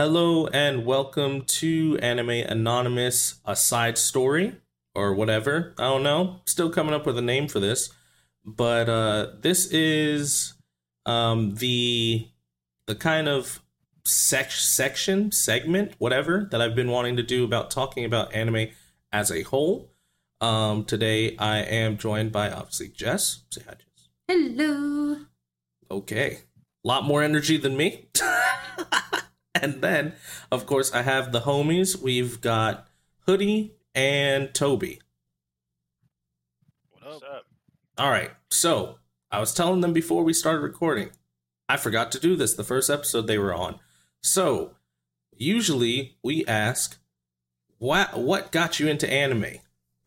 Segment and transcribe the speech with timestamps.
[0.00, 4.54] Hello and welcome to Anime Anonymous, a side story
[4.94, 5.74] or whatever.
[5.76, 6.36] I don't know.
[6.46, 7.90] Still coming up with a name for this,
[8.44, 10.54] but uh, this is
[11.04, 12.28] um, the
[12.86, 13.60] the kind of
[14.04, 18.68] sec- section segment whatever that I've been wanting to do about talking about anime
[19.10, 19.90] as a whole.
[20.40, 23.42] Um, today I am joined by obviously Jess.
[23.50, 24.08] Say hi, Jess.
[24.28, 25.16] Hello.
[25.90, 26.38] Okay,
[26.84, 28.10] a lot more energy than me.
[29.62, 30.14] and then,
[30.50, 32.00] of course, I have the homies.
[32.00, 32.86] We've got
[33.26, 35.00] Hoodie and Tobi.
[37.02, 37.46] What's up?
[37.96, 38.30] All right.
[38.50, 38.98] So
[39.30, 41.10] I was telling them before we started recording,
[41.68, 43.78] I forgot to do this the first episode they were on.
[44.22, 44.74] So
[45.36, 46.98] usually we ask,
[47.78, 49.58] what what got you into anime?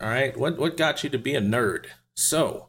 [0.01, 0.35] All right.
[0.37, 1.85] What what got you to be a nerd?
[2.13, 2.67] So,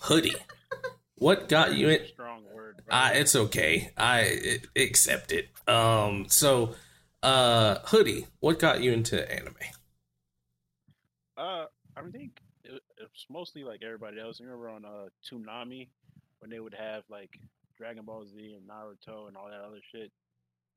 [0.00, 0.34] Hoodie,
[1.14, 2.06] what got you in?
[2.06, 2.82] Strong word.
[2.86, 2.96] bro.
[2.96, 3.90] Uh, it's okay.
[3.96, 5.48] I I accept it.
[5.66, 6.26] Um.
[6.28, 6.74] So,
[7.22, 9.54] uh, Hoodie, what got you into anime?
[11.36, 14.40] Uh, I think it, it's mostly like everybody else.
[14.40, 15.88] You remember on uh Toonami
[16.38, 17.38] when they would have like
[17.76, 20.10] Dragon Ball Z and Naruto and all that other shit.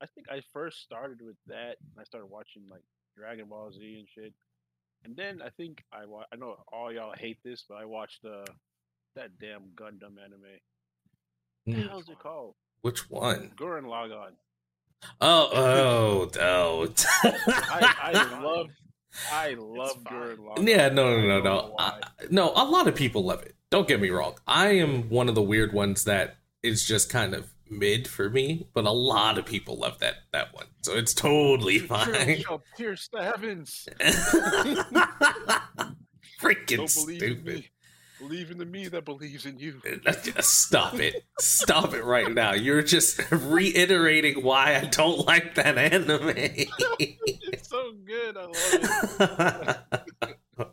[0.02, 1.78] I think I first started with that.
[1.82, 2.84] and I started watching like
[3.18, 4.34] Dragon Ball Z and shit.
[5.04, 8.26] And then I think I wa- I know all y'all hate this, but I watched
[8.26, 8.46] uh
[9.16, 10.60] that damn Gundam anime.
[11.66, 12.56] What the hell's it called?
[12.82, 13.52] Which one?
[13.58, 14.34] Gurren Lagann.
[15.22, 16.94] Oh, oh, oh.
[17.24, 18.68] I, I love
[19.32, 20.14] I love fine.
[20.14, 20.68] Gurren Lagann.
[20.68, 21.76] Yeah, no, no, I no, no.
[21.80, 23.56] I, no, a lot of people love it.
[23.70, 24.36] Don't get me wrong.
[24.48, 28.68] I am one of the weird ones that is just kind of mid for me,
[28.74, 30.68] but a lot of people love that that one.
[30.82, 32.42] So it's totally Your drill fine.
[32.42, 33.88] shall pierce the heavens.
[36.42, 37.46] Freaking Don't stupid.
[37.46, 37.70] me.
[38.20, 39.82] Believe in the me that believes in you.
[40.42, 41.24] Stop it.
[41.40, 42.54] Stop it right now.
[42.54, 46.34] You're just reiterating why I don't like that anime.
[46.36, 48.38] it's so good.
[48.38, 49.80] I love
[50.60, 50.68] it.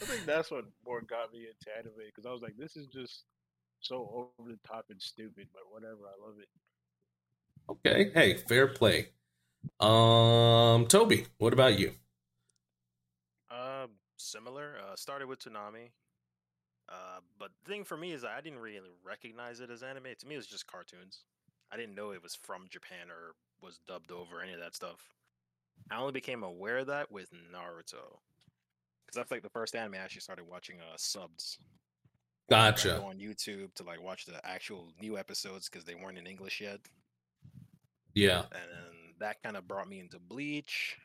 [0.00, 2.86] I think that's what more got me into anime because I was like, this is
[2.86, 3.24] just
[3.80, 6.02] so over the top and stupid, but whatever.
[6.06, 6.48] I love it.
[7.68, 9.08] okay, hey, fair play.
[9.80, 11.92] Um, Tobi, what about you?
[13.50, 14.76] Um, similar.
[14.78, 15.90] Uh, started with Toonami.
[16.88, 20.04] Uh, but the thing for me is I didn't really recognize it as anime.
[20.18, 21.24] To me, it was just cartoons.
[21.72, 25.00] I didn't know it was from Japan or was dubbed over any of that stuff.
[25.90, 28.18] I only became aware of that with Naruto.
[29.04, 31.58] Because that's like the first anime I actually started watching uh subs.
[32.48, 32.98] Like, Gotcha.
[33.00, 36.60] Go on YouTube to like watch the actual new episodes because they weren't in English
[36.60, 36.80] yet.
[38.14, 38.42] Yeah.
[38.52, 40.98] and then that kind of brought me into Bleach.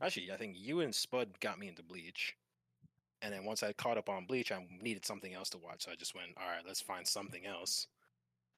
[0.00, 2.36] Actually, I think you and Spud got me into Bleach,
[3.22, 5.90] and then once I caught up on Bleach, I needed something else to watch, so
[5.92, 7.86] I just went, "All right, let's find something else."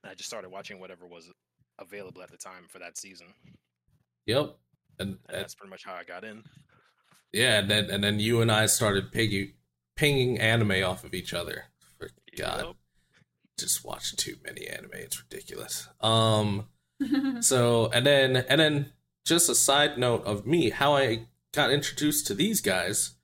[0.02, 1.30] And I just started watching whatever was
[1.78, 3.28] available at the time for that season,
[4.26, 4.56] Yep.
[4.98, 6.42] And, and and that's pretty much how I got in.
[7.32, 9.54] yeah, and then and then you and I started piggy,
[9.96, 11.64] pinging anime off of each other.
[11.98, 12.76] For God, Yup.
[13.58, 14.90] just watch too many anime.
[14.94, 15.88] It's ridiculous.
[16.00, 16.68] Um.
[17.40, 18.92] So and then and then
[19.24, 23.14] just a side note of me how I got introduced to these guys.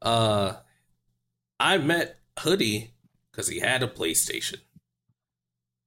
[0.00, 0.54] Uh,
[1.58, 2.92] I met Hoodie
[3.30, 4.60] because he had a PlayStation,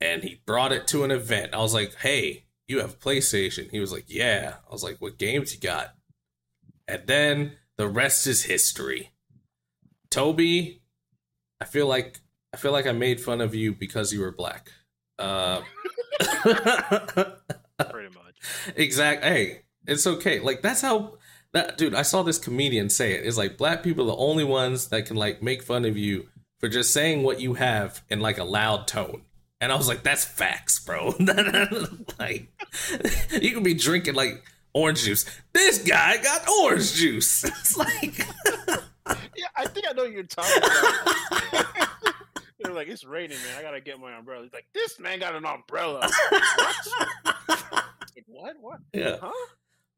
[0.01, 1.53] and he brought it to an event.
[1.53, 4.97] I was like, "Hey, you have a PlayStation?" He was like, "Yeah." I was like,
[4.99, 5.95] "What games you got?"
[6.87, 9.11] And then the rest is history.
[10.09, 10.81] Toby,
[11.61, 12.19] I feel like
[12.53, 14.71] I feel like I made fun of you because you were black.
[15.19, 15.61] Uh,
[16.19, 18.39] Pretty much.
[18.75, 19.23] exact.
[19.23, 20.39] Hey, it's okay.
[20.39, 21.17] Like that's how
[21.53, 21.95] that dude.
[21.95, 23.25] I saw this comedian say it.
[23.25, 26.27] It's like black people are the only ones that can like make fun of you
[26.59, 29.23] for just saying what you have in like a loud tone.
[29.61, 31.13] And I was like, that's facts, bro.
[32.19, 32.47] like
[33.41, 34.43] you can be drinking like
[34.73, 35.25] orange juice.
[35.53, 37.43] This guy got orange juice.
[37.59, 38.19] It's like
[39.35, 41.65] Yeah, I think I know what you're talking about.
[42.59, 43.57] They're like, it's raining, man.
[43.57, 44.43] I gotta get my umbrella.
[44.43, 46.01] He's like, this man got an umbrella.
[46.31, 48.55] Like, what?
[48.59, 48.79] What?
[48.93, 49.17] yeah.
[49.21, 49.31] Huh?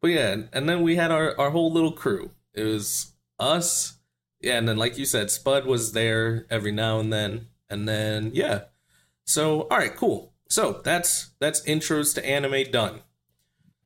[0.02, 2.32] But yeah, and then we had our, our whole little crew.
[2.54, 4.00] It was us,
[4.42, 8.32] yeah, and then like you said, Spud was there every now and then, and then
[8.34, 8.64] yeah.
[9.26, 10.34] So all right, cool.
[10.50, 13.02] So that's that's intros to anime done.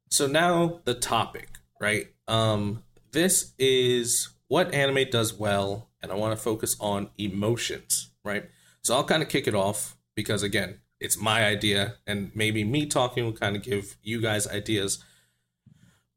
[0.09, 2.07] So now the topic, right?
[2.27, 8.49] Um, this is what anime does well, and I want to focus on emotions, right?
[8.81, 12.85] So I'll kind of kick it off because again, it's my idea, and maybe me
[12.85, 15.03] talking will kind of give you guys ideas.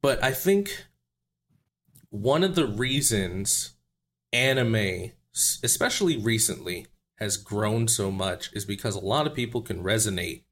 [0.02, 0.86] But I think
[2.10, 3.74] one of the reasons
[4.32, 5.12] anime,
[5.62, 6.86] especially recently,
[7.16, 10.44] has grown so much is because a lot of people can resonate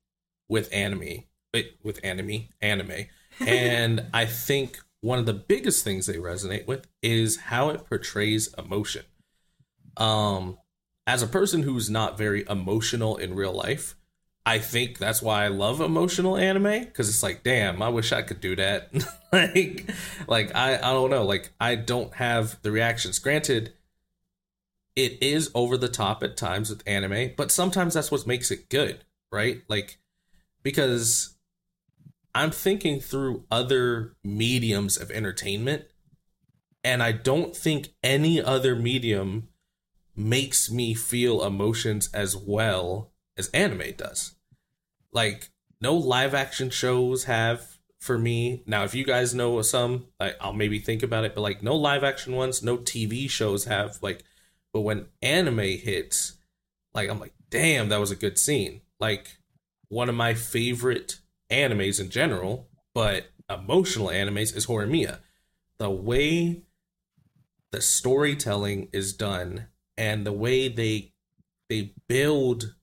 [0.48, 3.06] with anime, eh, with anime, anime,
[3.40, 8.52] and I think one of the biggest things they resonate with is how it portrays
[8.58, 9.04] emotion.
[9.96, 10.58] Um,
[11.06, 13.95] as a person who's not very emotional in real life,
[14.48, 18.22] I think that's why I love emotional anime because it's like, damn, I wish I
[18.22, 18.90] could do that.
[19.32, 19.90] like,
[20.28, 23.18] like I, I don't know, like I don't have the reactions.
[23.18, 23.72] Granted,
[24.94, 28.68] it is over the top at times with anime, but sometimes that's what makes it
[28.68, 29.62] good, right?
[29.66, 29.98] Like,
[30.62, 31.34] because
[32.32, 35.86] I'm thinking through other mediums of entertainment,
[36.84, 39.48] and I don't think any other medium
[40.14, 44.35] makes me feel emotions as well as anime does.
[45.16, 45.48] Like
[45.80, 48.62] no live action shows have for me.
[48.66, 51.74] Now if you guys know some, like I'll maybe think about it, but like no
[51.74, 54.24] live action ones, no TV shows have like
[54.74, 56.34] but when anime hits,
[56.92, 58.82] like I'm like, damn, that was a good scene.
[59.00, 59.38] Like
[59.88, 61.20] one of my favorite
[61.50, 65.20] animes in general, but emotional animes is Horimiya.
[65.78, 66.60] The way
[67.72, 71.14] the storytelling is done and the way they
[71.70, 72.74] they build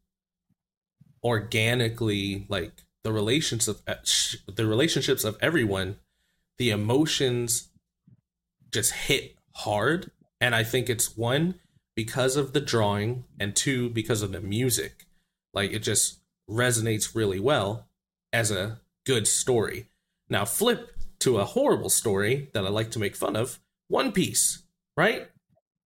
[1.24, 3.96] organically like the relations of uh,
[4.48, 5.98] the relationships of everyone
[6.58, 7.70] the emotions
[8.72, 10.12] just hit hard.
[10.40, 11.56] And i think it's one
[11.96, 15.06] because of the drawing and two because of the music.
[15.54, 17.88] Like it just resonates really well
[18.32, 19.88] as a good story.
[20.30, 24.64] Now flip to a horrible story that i like to make fun of one piece
[24.96, 25.28] right?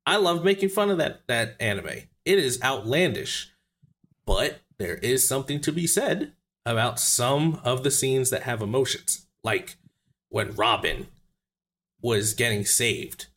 [0.05, 1.87] I love making fun of that that anime.
[2.25, 3.51] It is outlandish,
[4.25, 6.33] but there is something to be said
[6.65, 9.77] about some of the scenes that have emotions, like
[10.29, 11.07] when Robin
[12.01, 13.27] was getting saved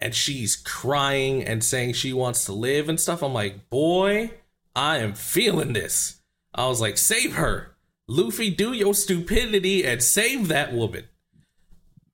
[0.00, 3.22] and she's crying and saying she wants to live and stuff.
[3.22, 4.30] I'm like, boy,
[4.74, 6.22] I am feeling this.
[6.54, 7.76] I was like, save her.
[8.08, 11.04] Luffy, do your stupidity and save that woman.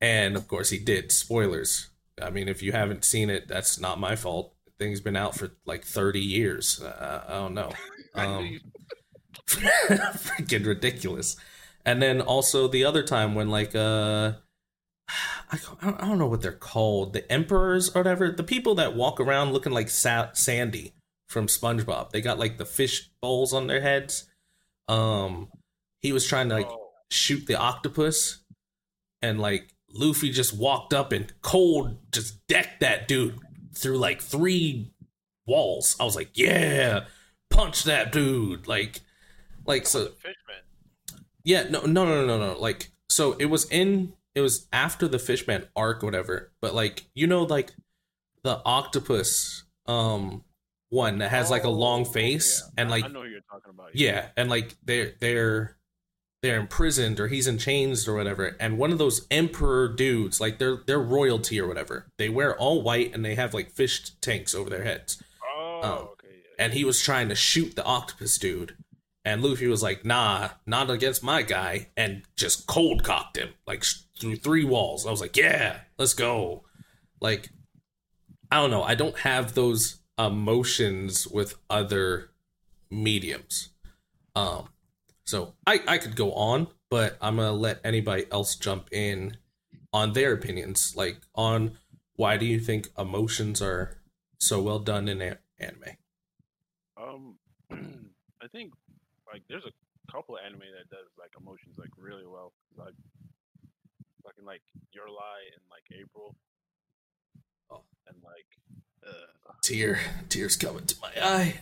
[0.01, 1.11] And of course, he did.
[1.13, 1.89] Spoilers.
[2.21, 4.53] I mean, if you haven't seen it, that's not my fault.
[4.79, 6.83] Thing's been out for like 30 years.
[6.83, 7.73] Uh, I don't know.
[8.17, 8.61] Um,
[9.47, 11.37] freaking ridiculous.
[11.85, 14.33] And then also the other time when like uh
[15.53, 19.21] I, I don't know what they're called, the emperors or whatever, the people that walk
[19.21, 20.93] around looking like Sa- Sandy
[21.29, 22.11] from SpongeBob.
[22.11, 24.29] They got like the fish bowls on their heads.
[24.89, 25.49] Um,
[26.01, 26.91] he was trying to like oh.
[27.11, 28.39] shoot the octopus,
[29.23, 33.39] and like Luffy just walked up and cold just decked that dude
[33.75, 34.93] through like three
[35.47, 35.97] walls.
[36.01, 37.05] I was like, yeah,
[37.57, 38.67] punch that dude.
[38.67, 39.01] Like,
[39.65, 40.07] like so.
[40.07, 40.35] Fishman.
[41.45, 42.59] Yeah, no, no, no, no, no.
[42.59, 44.15] Like, so it was in.
[44.35, 46.53] It was after the Fishman arc, whatever.
[46.61, 47.73] But like, you know, like
[48.43, 50.45] the octopus, um,
[50.91, 52.83] one that has oh, like a long oh, face yeah.
[52.83, 53.91] and like I know who you're talking about.
[53.95, 55.77] Yeah, yeah and like they're they're
[56.43, 60.59] they're imprisoned or he's in chains or whatever and one of those emperor dudes like
[60.59, 64.55] they're they're royalty or whatever they wear all white and they have like fish tanks
[64.55, 65.23] over their heads
[65.57, 66.16] oh um, okay
[66.59, 68.77] and he was trying to shoot the octopus dude.
[69.25, 73.85] And luffy was like nah not against my guy and just cold cocked him like
[74.19, 75.07] through three walls.
[75.07, 76.65] I was like yeah let's go.
[77.21, 77.51] Like
[78.51, 78.83] i don't know.
[78.83, 82.31] I don't have those emotions with other
[82.91, 83.71] mediums.
[84.35, 84.69] Um
[85.25, 89.39] so I, I could go on, but I'm gonna let anybody else jump in
[89.93, 91.79] on their opinions, like on
[92.15, 93.99] why do you think emotions are
[94.39, 95.97] so well done in a- anime?
[96.97, 97.37] Um,
[98.43, 98.73] I think
[99.33, 102.53] like there's a couple of anime that does like emotions like really well.
[102.77, 102.95] Like
[104.25, 104.63] fucking like
[104.93, 106.35] Your Lie in like April.
[107.71, 107.83] Oh.
[108.09, 108.47] And like
[109.07, 111.55] uh, tear, tears coming to my eye.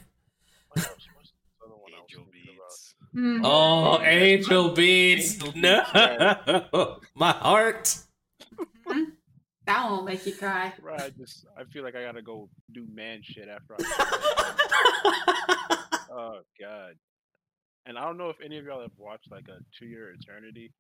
[2.14, 2.94] Angel Beats.
[3.14, 3.44] Mm-hmm.
[3.44, 5.54] Oh, Angel Beats.
[5.54, 6.98] No.
[7.14, 7.96] My heart.
[9.66, 10.72] That won't make you cry.
[10.82, 13.86] Right, I just I feel like I gotta go do man shit after I.
[16.10, 16.94] oh God.
[17.86, 20.72] And I don't know if any of y'all have watched like a To Your Eternity.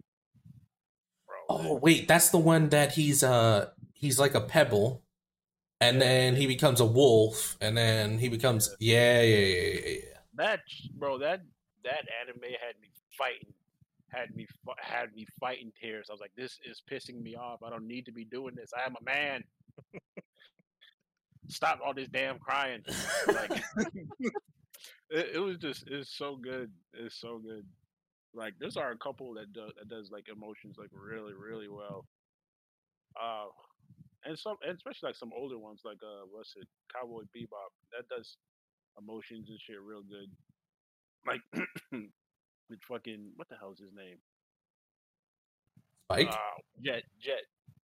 [1.26, 1.80] Bro, oh man.
[1.80, 5.02] wait, that's the one that he's uh he's like a pebble,
[5.80, 9.80] and then he becomes a wolf, and then he becomes yeah yeah yeah yeah.
[9.80, 10.60] yeah that
[10.96, 11.42] bro, that
[11.84, 13.52] that anime had me fighting,
[14.14, 14.46] had me
[14.80, 16.06] had me fighting tears.
[16.08, 17.62] I was like, this is pissing me off.
[17.62, 18.70] I don't need to be doing this.
[18.76, 19.42] I am a man.
[21.48, 22.82] Stop all this damn crying.
[23.26, 23.50] Like,
[25.10, 26.70] it, it, was just it's so good.
[26.92, 27.66] It's so good.
[28.34, 32.06] Like there's are a couple that does that does like emotions like really really well.
[33.20, 33.46] Uh,
[34.24, 38.08] and some and especially like some older ones like uh what's it Cowboy Bebop that
[38.08, 38.36] does
[38.98, 40.30] emotions and shit real good.
[41.26, 41.40] Like
[42.70, 44.16] with fucking what the hell is his name?
[46.06, 46.28] Spike.
[46.30, 46.36] Uh,
[46.84, 47.42] Jet, Jet,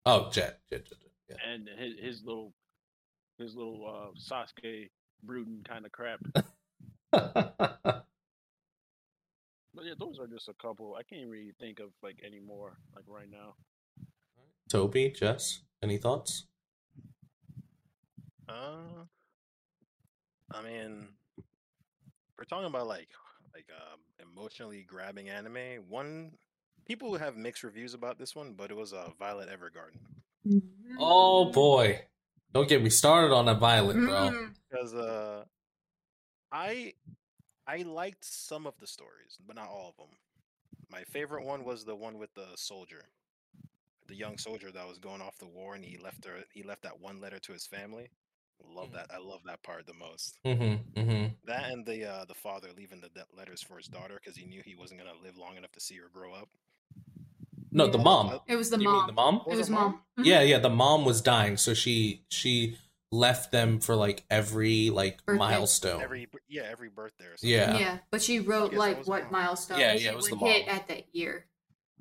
[0.06, 0.60] oh, Jet.
[0.70, 0.84] Jet.
[0.86, 1.38] Jet, Jet.
[1.48, 2.52] and his his little
[3.38, 4.90] his little uh, Sasuke
[5.22, 6.20] brooding kind of crap.
[9.74, 10.96] But yeah, those are just a couple.
[10.98, 13.54] I can't really think of like any more like right now.
[14.72, 16.46] Tobi, Jess, any thoughts?
[18.48, 19.04] Uh,
[20.52, 21.08] I mean,
[22.38, 23.08] we're talking about like
[23.54, 24.00] like um,
[24.32, 25.84] emotionally grabbing anime.
[25.88, 26.32] One
[26.84, 30.60] people have mixed reviews about this one, but it was uh, Violet Evergarden.
[30.98, 32.00] Oh boy,
[32.52, 34.30] don't get me started on a Violet, bro.
[34.30, 34.54] Mm.
[34.68, 35.44] because uh,
[36.52, 36.94] I
[37.66, 40.16] I liked some of the stories, but not all of them.
[40.90, 43.04] My favorite one was the one with the soldier,
[44.06, 46.44] the young soldier that was going off the war, and he left her.
[46.52, 48.10] He left that one letter to his family.
[48.74, 48.92] Love Mhm.
[48.94, 49.06] that.
[49.14, 50.38] I love that part the most.
[50.44, 51.00] Mm-hmm.
[51.00, 51.26] Mm-hmm.
[51.46, 54.46] That and the uh, the father leaving the de- letters for his daughter because he
[54.46, 56.48] knew he wasn't gonna live long enough to see her grow up.
[57.70, 58.40] No, the mom.
[58.46, 58.96] It was the you mom.
[58.98, 59.42] mean the mom?
[59.48, 60.02] It was mom.
[60.18, 60.24] Mhm.
[60.24, 60.58] Yeah, yeah.
[60.58, 62.78] The mom was dying, so she she
[63.10, 65.38] left them for like every like Birthday.
[65.38, 66.02] milestone.
[66.02, 67.36] Every yeah, every birthday or.
[67.42, 67.78] Yeah.
[67.78, 69.32] Yeah, but she wrote like what mom.
[69.32, 70.76] milestone Yeah, yeah, it was would the hit mom.
[70.76, 71.46] at that year.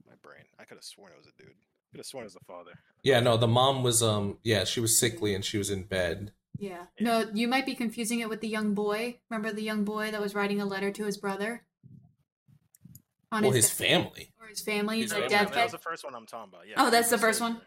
[0.07, 0.43] My brain.
[0.60, 1.50] I could have sworn it was a dude.
[1.51, 2.79] I could have sworn it was the father.
[3.03, 6.33] Yeah, no, the mom was um yeah, she was sickly and she was in bed.
[6.57, 6.86] Yeah.
[6.98, 7.03] Yeah.
[7.03, 9.19] No, you might be confusing it with the young boy.
[9.29, 11.65] Remember the young boy that was writing a letter to his brother?
[13.31, 14.31] On Well, his de- family.
[14.39, 15.29] or his family, his the family.
[15.29, 16.67] death that was the first one I'm talking about.
[16.67, 16.75] Yeah.
[16.77, 17.60] Oh, that's the a first one?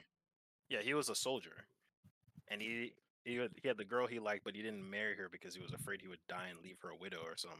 [0.69, 1.67] Yeah, he was a soldier,
[2.49, 2.93] and he
[3.25, 5.61] he had, he had the girl he liked, but he didn't marry her because he
[5.63, 7.59] was afraid he would die and leave her a widow or something.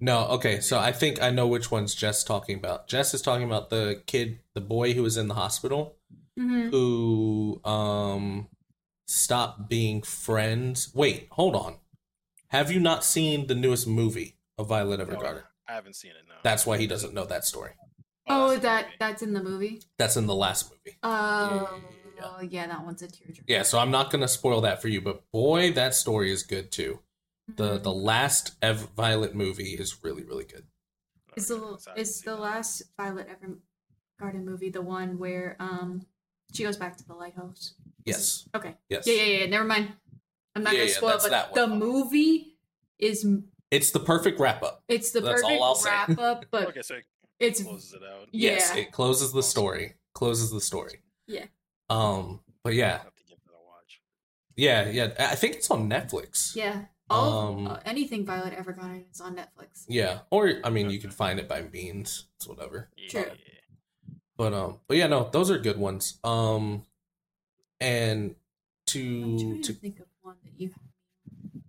[0.00, 2.88] No, okay, so I think I know which one's Jess talking about.
[2.88, 5.96] Jess is talking about the kid, the boy who was in the hospital
[6.38, 8.48] hmm who um
[9.12, 10.92] stopped being friends.
[10.94, 11.76] Wait, hold on.
[12.48, 15.42] Have you not seen the newest movie of Violet No, Evergarden?
[15.68, 16.24] I haven't seen it.
[16.28, 16.34] No.
[16.42, 17.72] That's why he doesn't know that story.
[18.28, 18.96] Oh, that's the that movie.
[19.00, 19.82] that's in the movie.
[19.98, 20.96] That's in the last movie.
[21.02, 21.80] Oh,
[22.16, 23.44] yeah, yeah, that one's a tearjerker.
[23.48, 26.70] Yeah, so I'm not gonna spoil that for you, but boy, that story is good
[26.70, 27.00] too.
[27.56, 27.82] The Mhm.
[27.82, 30.66] the last Ev- Violet movie is really really good.
[31.36, 33.28] is the so I haven't is the last Violet
[34.20, 36.06] Evergarden movie the one where um
[36.52, 37.74] she goes back to the lighthouse?
[38.04, 38.74] Yes, Okay.
[38.88, 39.06] yes.
[39.06, 39.46] Yeah, yeah, yeah.
[39.46, 39.92] Never mind.
[40.54, 41.78] I'm not Yeah, gonna yeah, spoil, that's but that the one.
[41.78, 42.56] movie
[42.98, 43.26] is
[43.70, 44.82] It's the perfect wrap up.
[44.88, 45.90] it's the That's all perfect I'll say.
[45.90, 47.04] wrap up, but Okay, so it
[47.40, 48.28] it's closes it out.
[48.32, 49.94] Yes, it closes the story.
[50.14, 51.00] Closes the story.
[51.26, 51.46] Yeah.
[51.88, 54.00] Um, but yeah, I have to give that a watch.
[54.56, 55.12] yeah, yeah.
[55.30, 56.54] I think it's on Netflix.
[56.54, 56.84] yeah.
[57.10, 59.84] All Um, uh, anything Violet Evergarden is on Netflix.
[59.88, 62.26] Yeah, or I mean, you can find it by means.
[62.36, 62.88] It's whatever.
[62.96, 63.24] Yeah.
[64.42, 64.50] True.
[64.50, 66.18] But um, but yeah, no, those are good ones.
[66.24, 66.84] Um,
[67.80, 68.36] and I'm
[68.86, 71.62] to to to think of one that you have.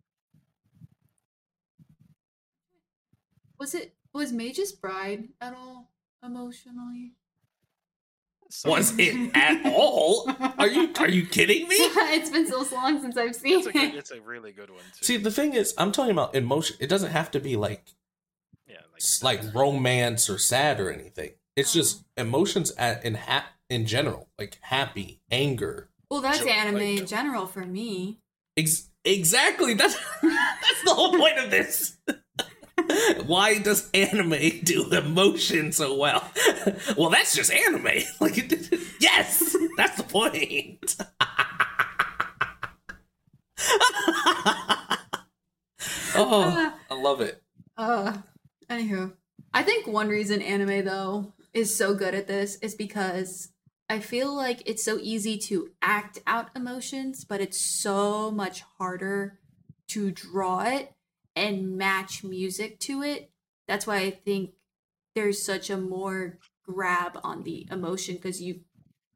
[3.59, 5.91] Was it was Mage's Bride at all
[6.23, 7.13] emotionally?
[8.49, 10.29] So- was it at all?
[10.59, 11.75] Are you are you kidding me?
[11.79, 13.95] it's been so long since I've seen It's a good, it.
[13.95, 15.05] it's a really good one too.
[15.05, 16.77] See, the thing is, I'm talking about emotion.
[16.79, 17.83] It doesn't have to be like
[18.67, 21.31] yeah, s- like romance or sad or anything.
[21.55, 25.89] It's just emotions at in ha- in general, like happy, anger.
[26.09, 28.19] Well, that's Joke, anime like- in general for me.
[28.57, 29.73] Ex- exactly.
[29.73, 31.97] That's that's the whole point of this.
[33.27, 36.29] Why does anime do emotion so well?
[36.97, 37.83] well, that's just anime.
[38.19, 40.95] Like, it, yes, that's the point.
[46.15, 47.41] oh, I love it.
[47.77, 48.17] Uh,
[48.69, 49.13] anywho,
[49.53, 53.49] I think one reason anime though is so good at this is because
[53.89, 59.39] I feel like it's so easy to act out emotions, but it's so much harder
[59.89, 60.93] to draw it
[61.35, 63.31] and match music to it.
[63.67, 64.51] That's why I think
[65.15, 68.61] there's such a more grab on the emotion because you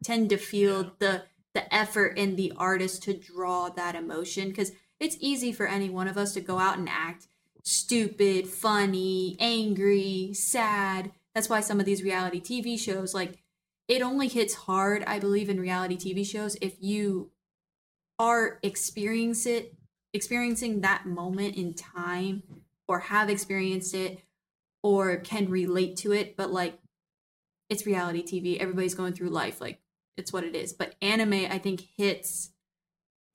[0.03, 5.17] tend to feel the the effort in the artist to draw that emotion because it's
[5.19, 7.27] easy for any one of us to go out and act
[7.63, 11.11] stupid, funny, angry, sad.
[11.37, 13.37] That's why some of these reality TV shows, like,
[13.87, 17.29] it only hits hard, I believe, in reality TV shows if you
[18.17, 19.75] are experience it,
[20.15, 22.41] experiencing that moment in time,
[22.87, 24.17] or have experienced it,
[24.81, 26.35] or can relate to it.
[26.35, 26.79] But like,
[27.69, 28.57] it's reality TV.
[28.57, 29.61] Everybody's going through life.
[29.61, 29.79] Like,
[30.17, 30.73] it's what it is.
[30.73, 32.49] But anime, I think, hits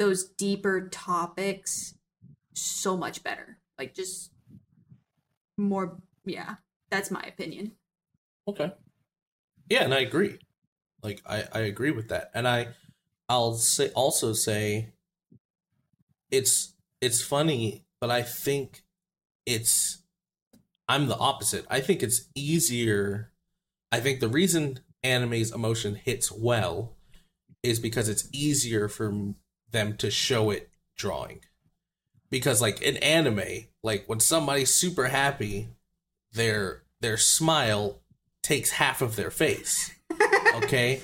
[0.01, 1.95] those deeper topics
[2.53, 3.59] so much better.
[3.79, 4.33] Like just
[5.57, 6.57] more yeah,
[6.91, 7.77] that's my opinion.
[8.47, 8.73] Okay.
[9.69, 10.39] Yeah, and I agree.
[11.03, 12.31] Like I, I agree with that.
[12.35, 12.69] And I
[13.29, 14.93] I'll say also say
[16.31, 18.83] it's it's funny, but I think
[19.47, 20.03] it's
[20.89, 21.67] I'm the opposite.
[21.71, 23.33] I think it's easier
[23.93, 26.97] I think the reason anime's emotion hits well
[27.63, 29.35] is because it's easier for
[29.71, 31.41] them to show it drawing.
[32.31, 35.69] Because like in anime, like when somebody's super happy,
[36.33, 38.02] their their smile
[38.43, 39.93] takes half of their face.
[40.55, 41.01] Okay?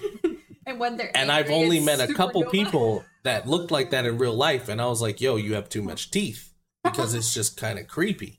[0.66, 4.18] and when they're and I've only met a couple people that looked like that in
[4.18, 6.52] real life, and I was like, "Yo, you have too much teeth,"
[6.84, 8.38] because it's just kind of creepy.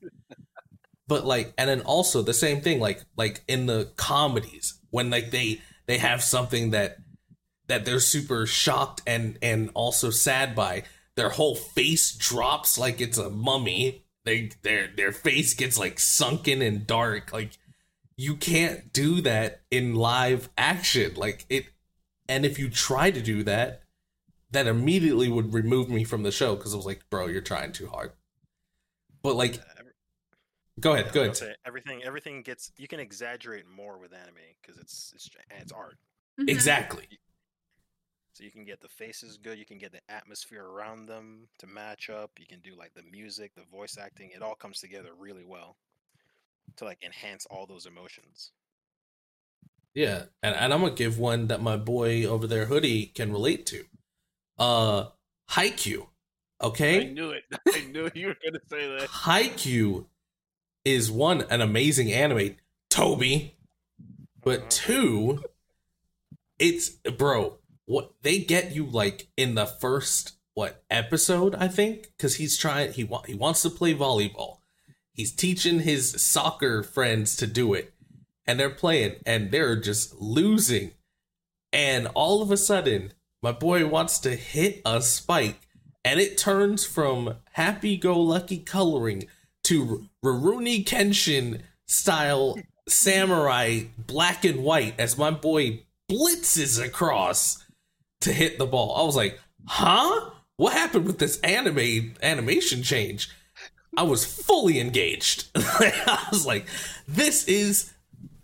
[1.08, 5.32] But like, and then also the same thing, like like in the comedies when like
[5.32, 6.98] they they have something that
[7.68, 10.84] that they're super shocked and and also sad by,
[11.16, 14.06] their whole face drops like it's a mummy.
[14.26, 17.34] They their their face gets like sunken and dark.
[17.34, 17.58] Like
[18.20, 21.14] you can't do that in live action.
[21.16, 21.68] Like it
[22.28, 23.84] and if you try to do that,
[24.52, 27.72] that immediately would remove me from the show because I was like, bro, you're trying
[27.72, 28.12] too hard.
[29.24, 29.94] But like, Uh, every-
[30.82, 31.38] go ahead, I go ahead.
[31.38, 35.98] say, everything everything gets you can exaggerate more with anime because it's it's it's art.
[36.38, 36.50] Mhm.
[36.50, 37.08] Exactly.
[38.34, 41.68] So you can get the faces good, you can get the atmosphere around them to
[41.68, 42.32] match up.
[42.38, 44.32] You can do like the music, the voice acting.
[44.32, 45.78] It all comes together really well
[46.78, 48.52] to like enhance all those emotions.
[49.96, 53.66] Yeah, and, and I'm gonna give one that my boy over there, Hoodie, can relate
[53.68, 53.86] to.
[54.58, 55.06] Uh,
[55.52, 56.08] Haikyuu.
[56.62, 57.44] Okay, I knew it.
[57.74, 59.10] I knew you were gonna say that.
[59.10, 60.06] Haikyuu
[60.86, 62.56] is one an amazing anime,
[62.92, 63.54] Tobi,
[64.42, 64.70] but Mhm.
[64.70, 65.44] two,
[66.60, 67.58] it's bro.
[67.86, 71.56] What they get you like in the first what episode?
[71.56, 72.92] I think because he's trying.
[72.94, 74.59] He wa- he wants to play volleyball.
[75.20, 77.94] He's teaching his soccer friends to do it,
[78.48, 80.92] and they're playing, and they're just losing.
[81.74, 83.12] And all of a sudden,
[83.44, 85.68] my boy wants to hit a spike,
[86.06, 89.26] and it turns from happy-go-lucky coloring
[89.66, 92.58] to Rurouni Kenshin style
[92.88, 97.66] samurai black and white as my boy blitzes across
[98.22, 98.96] to hit the ball.
[98.96, 100.30] I was like, huh?
[100.56, 103.30] What happened with this anime animation change?
[104.00, 105.50] I was fully engaged.
[105.56, 106.66] I was like,
[107.06, 107.92] this is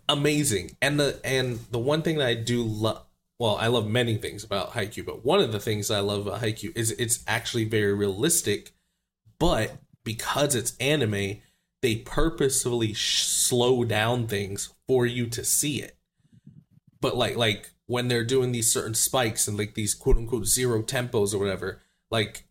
[0.06, 0.76] amazing.
[0.82, 3.06] And the and the one thing that I do love
[3.38, 6.42] well, I love many things about Haikyuu, but one of the things I love about
[6.42, 8.74] Haikyuu is it's actually very realistic,
[9.38, 11.38] but because it's anime,
[11.80, 15.96] they purposefully sh- slow down things for you to see it.
[17.00, 20.82] But like like when they're doing these certain spikes and like these quote unquote zero
[20.82, 22.44] tempos or whatever, like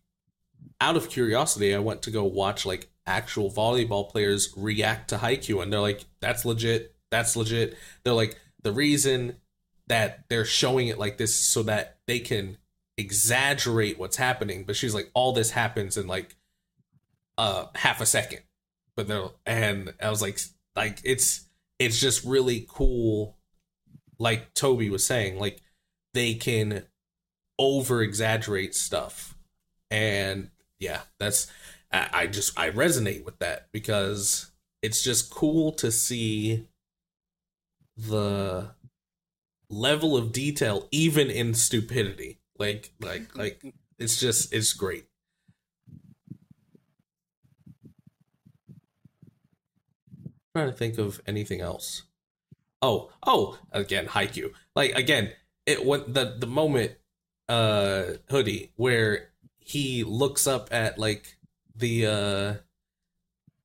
[0.80, 5.62] out of curiosity, I went to go watch like actual volleyball players react to Haikyuu,
[5.62, 6.94] and they're like, "That's legit.
[7.10, 9.36] That's legit." They're like, the reason
[9.86, 12.58] that they're showing it like this so that they can
[12.96, 14.64] exaggerate what's happening.
[14.64, 16.34] But she's like, all this happens in like
[17.38, 18.40] uh half a second.
[18.96, 20.40] But they're and I was like,
[20.74, 23.36] like it's it's just really cool.
[24.18, 25.60] Like Tobi was saying, like
[26.12, 26.82] they can
[27.58, 29.34] over exaggerate stuff
[29.90, 31.50] and yeah that's
[31.96, 34.50] I, I just i resonate with that because
[34.82, 36.68] it's just cool to see
[37.96, 38.70] the
[39.68, 42.38] level of detail even in stupidity.
[42.58, 43.62] Like like like
[43.98, 45.06] it's just it's great.
[50.54, 52.04] Trying to think of anything else.
[52.82, 55.32] Oh oh again Haikyuu like again
[55.64, 56.92] it went the the moment
[57.48, 61.35] uh hoodie where he looks up at like
[61.76, 62.54] the uh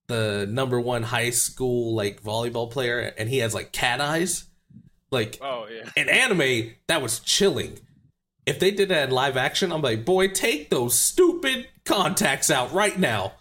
[0.08, 4.46] the number one high school like volleyball player and he has like cat eyes.
[5.10, 5.90] Like Oh yeah.
[5.96, 7.80] in anime that was chilling.
[8.46, 12.72] If they did that in live action i'm like boy take those stupid contacts out
[12.74, 13.34] right now.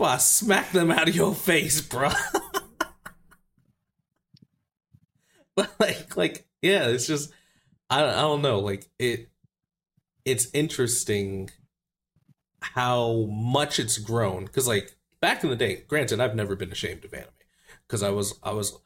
[0.00, 2.10] I smack them out of your face bro
[5.56, 7.32] but like like yeah it's just
[7.90, 9.28] I, I don't know like it
[10.24, 11.50] it's interesting
[12.60, 14.44] how much it's grown.
[14.44, 17.28] Because like back in the day granted i've never been ashamed of anime.
[17.86, 18.78] Because i was i was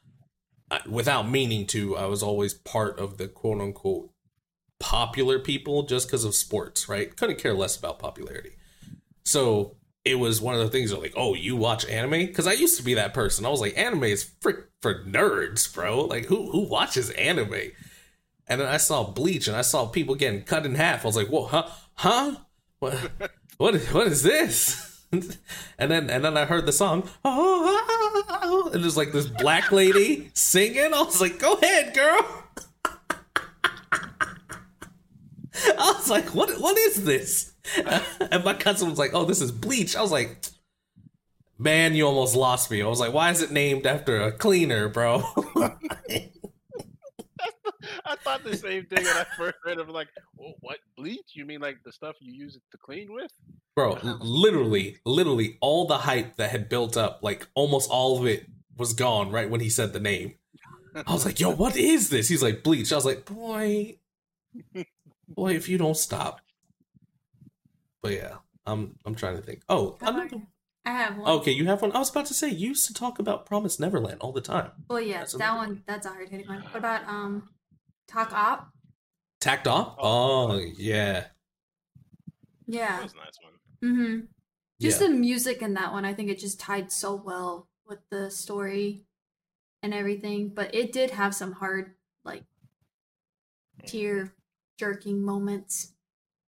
[0.89, 4.09] without meaning to i was always part of the quote unquote
[4.79, 7.15] popular people just because of sports right?
[7.15, 8.51] Couldn't care less about popularity.
[9.23, 12.25] So it was one of the things that like oh you watch anime?
[12.25, 13.45] Because i used to be that person.
[13.45, 16.01] I was like anime is frick for nerds bro.
[16.05, 17.71] Like who who watches anime?
[18.47, 21.05] And then i saw bleach and i saw people getting cut in half.
[21.05, 21.69] I was like whoa huh?
[21.95, 22.35] Huh?
[22.79, 23.11] What
[23.57, 24.89] what is, what is this?
[25.77, 30.31] And then and then i heard the song oh, and there's like this black lady
[30.33, 30.91] singing.
[30.91, 32.43] I was like go ahead girl.
[35.77, 37.53] I was like what what is this?
[38.31, 39.95] And my cousin was like oh this is bleach.
[39.95, 40.47] I was like
[41.59, 42.81] man you almost lost me.
[42.81, 45.23] I was like why is it named after a cleaner bro
[48.05, 49.81] I thought the same thing when I first read it.
[49.81, 51.31] I'm like, well, what bleach?
[51.33, 53.31] You mean like the stuff you use it to clean with?
[53.75, 58.45] Bro, literally, literally all the hype that had built up, like almost all of it
[58.77, 60.35] was gone right when he said the name.
[60.95, 62.27] I was like, yo, what is this?
[62.27, 62.91] He's like, bleach.
[62.91, 63.97] I was like, boy,
[65.27, 66.41] boy, if you don't stop.
[68.01, 69.61] But yeah, I'm I'm trying to think.
[69.69, 70.29] Oh, another
[70.85, 71.31] I have one.
[71.39, 71.93] Okay, you have one.
[71.93, 74.71] I was about to say you used to talk about Promise Neverland all the time.
[74.89, 75.81] Well, yeah, That's that one.
[75.87, 76.61] That's a hard hitting one.
[76.61, 77.49] What about um,
[78.13, 78.67] Takt Op?
[79.39, 79.97] Takt Op?
[79.97, 81.23] Oh yeah,
[82.67, 82.97] Yeah.
[82.97, 83.91] That was a nice one.
[83.91, 84.19] Mm-hmm.
[84.79, 85.07] Just yeah.
[85.07, 89.01] the music in that one, I think it just tied so well with the story
[89.81, 90.49] and everything.
[90.49, 92.43] But it did have some hard, like,
[93.85, 94.33] tear
[94.77, 95.93] jerking moments.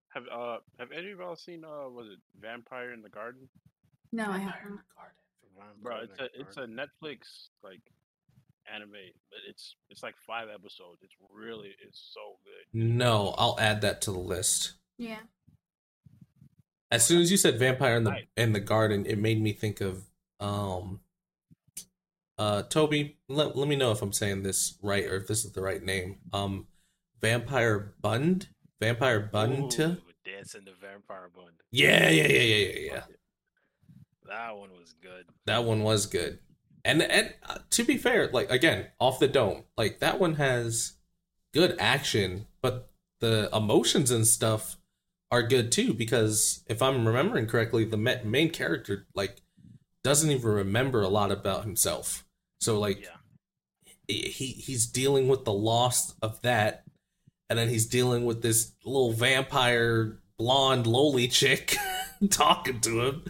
[0.09, 3.49] Have uh have any of y'all seen uh was it Vampire in the Garden?
[4.11, 4.79] No, I haven't.
[5.81, 7.81] Bro, it's a it's a Netflix like
[8.73, 8.91] anime,
[9.29, 11.01] but it's it's like five episodes.
[11.03, 12.79] It's really it's so good.
[12.79, 14.73] No, I'll add that to the list.
[14.97, 15.19] Yeah.
[16.91, 18.27] As soon as you said Vampire in the Right.
[18.37, 20.03] in the Garden, it made me think of
[20.39, 20.99] um
[22.37, 25.51] uh Tobi, let, let me know if I'm saying this right or if this is
[25.53, 26.19] the right name.
[26.33, 26.67] Um
[27.21, 28.49] Vampire Bund?
[28.81, 29.73] Vampire Bund?
[29.73, 31.51] Ooh, Dance in the Vampire Bund.
[31.71, 33.01] Yeah, yeah, yeah, yeah, yeah, yeah.
[34.27, 35.25] That one was good.
[35.45, 36.39] That one was good.
[36.85, 40.93] And and uh, to be fair, like again, off the dome, like that one has
[41.53, 44.77] good action, but the emotions and stuff
[45.31, 49.41] are good too because if I'm remembering correctly, the ma- main character like
[50.03, 52.23] doesn't even remember a lot about himself.
[52.61, 53.17] So like Yeah.
[54.07, 56.83] he he's dealing with the loss of that
[57.49, 61.75] and then he's dealing with this little vampire blonde lowly chick
[62.29, 63.23] talking to him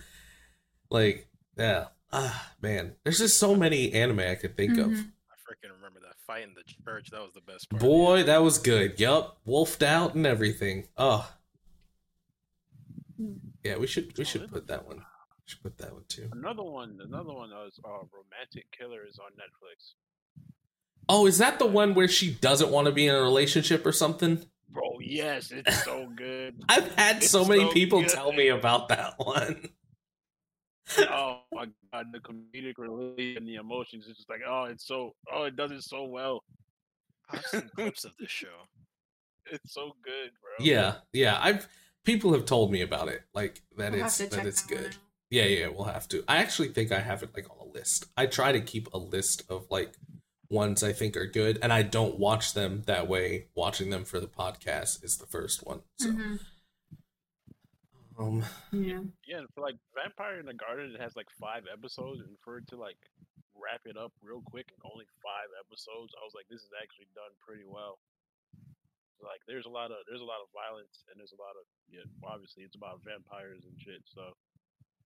[0.89, 1.85] like yeah
[2.17, 5.12] ah man there's just so many anime i could think of Mhm.
[5.32, 7.10] I freaking remember that fight in the church.
[7.12, 7.82] That was the best part.
[7.82, 11.30] boy that was good yup wolfed out and everything oh
[13.63, 15.04] yeah we should we should put that one we
[15.45, 19.93] should put that one too Another one, another one was uh, Romantic Killers on Netflix.
[21.10, 23.91] oh is that the one where she doesn't want to be in a relationship or
[23.91, 26.56] something Bro, yes, it's so good.
[26.69, 28.10] i've had so many so people good.
[28.10, 29.69] tell me about that one
[30.99, 34.05] oh my god, the comedic relief and the emotions.
[34.07, 36.43] It's just like, oh, it's so, oh, it does it so well.
[37.29, 38.47] I've seen clips of this show.
[39.51, 40.65] It's so good, bro.
[40.65, 41.39] Yeah, yeah.
[41.41, 41.67] I've
[42.03, 44.87] people have told me about it, like that We'll it's that it's good.
[44.87, 44.97] out.
[45.31, 46.23] Yeah, yeah, we'll have to.
[46.27, 48.05] I actually think I have it like on a list.
[48.15, 49.93] I try to keep a list of like
[50.49, 53.47] ones I think are good, and I don't watch them that way.
[53.55, 55.81] Watching them for the podcast is the first one.
[55.99, 56.39] So, Mhm.
[58.17, 59.01] Um, Yeah.
[59.28, 62.58] Yeah, and for like Vampire in the Garden, it has like five episodes, and for
[62.58, 62.99] it to like
[63.56, 67.08] wrap it up real quick in only five episodes, I was like, this is actually
[67.15, 67.99] done pretty well.
[69.23, 71.65] Like, there's a lot of there's a lot of violence, and there's a lot of
[71.89, 72.06] yeah.
[72.23, 74.04] Obviously, it's about vampires and shit.
[74.06, 74.36] So,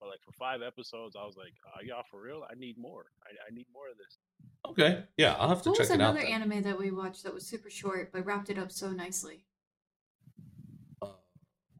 [0.00, 2.42] but like for five episodes, I was like, are y'all for real?
[2.48, 3.12] I need more.
[3.22, 4.18] I, I need more of this.
[4.64, 6.14] okay, yeah, I'll have to What check it out.
[6.14, 8.72] What was another anime that we watched that was super short but wrapped it up
[8.72, 9.44] so nicely?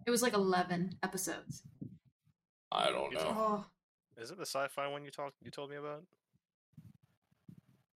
[0.09, 1.63] It was like 11 episodes.
[2.73, 3.21] I don't know.
[3.27, 3.65] Oh,
[4.17, 6.03] Is it the sci-fi one you talked you told me about?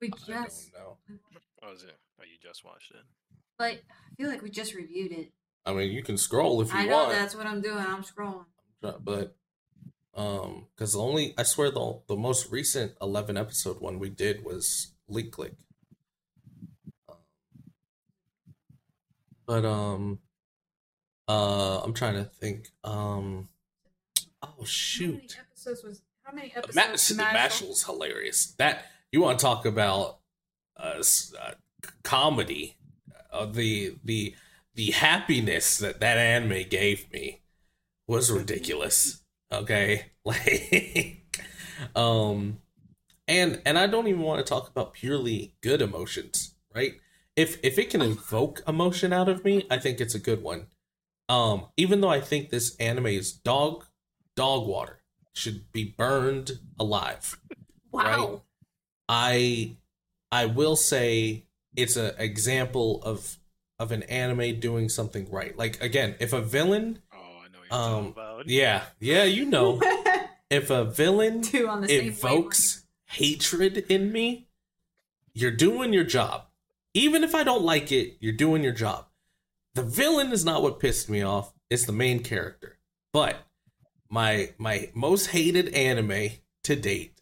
[0.00, 0.96] we I don't just, know.
[1.62, 1.94] Oh, is it?
[2.20, 3.04] Oh, you just watched it.
[3.56, 5.30] but I feel like we just reviewed it.
[5.64, 7.12] I mean, you can scroll if you I know want.
[7.12, 7.78] that's what I'm doing.
[7.78, 8.46] I'm scrolling.
[8.80, 9.36] but
[10.16, 14.44] um because the only i swear the the most recent 11 episode one we did
[14.44, 15.54] was leak click
[17.08, 17.16] Um,
[19.46, 20.18] but um
[21.30, 23.48] uh i'm trying to think um
[24.42, 26.02] oh How many shoot episodes was?
[26.22, 27.16] How many episodes?
[27.16, 30.18] Ma- the Mashle's hilarious that you want to talk about
[30.76, 31.02] uh,
[31.40, 31.52] uh
[32.02, 32.76] comedy
[33.32, 34.34] uh, the the
[34.74, 37.42] the happiness that that anime gave me
[38.06, 41.22] was ridiculous okay like
[41.94, 42.58] um
[43.28, 46.94] and and i don't even want to talk about purely good emotions right
[47.36, 50.66] if if it can evoke emotion out of me i think it's a good one
[51.30, 53.86] um even though i think this anime is dog
[54.36, 55.00] dog water
[55.32, 57.38] should be burned alive
[57.92, 58.02] Wow.
[58.02, 58.40] right?
[59.08, 59.76] I
[60.30, 63.36] I will say it's an example of
[63.80, 65.56] of an anime doing something right.
[65.58, 68.48] Like again, if a villain, Oh, I know what you're talking um, about.
[68.48, 69.80] yeah, yeah, you know,
[70.50, 74.48] if a villain Two on the same evokes hatred in me,
[75.34, 76.44] you're doing your job.
[76.94, 79.06] Even if I don't like it, you're doing your job.
[79.74, 82.78] The villain is not what pissed me off, it's the main character.
[83.12, 83.36] But
[84.08, 86.30] my my most hated anime
[86.64, 87.20] to date,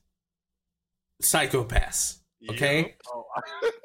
[1.21, 2.21] Psycho-Pass.
[2.51, 2.97] okay.
[3.13, 3.25] Oh,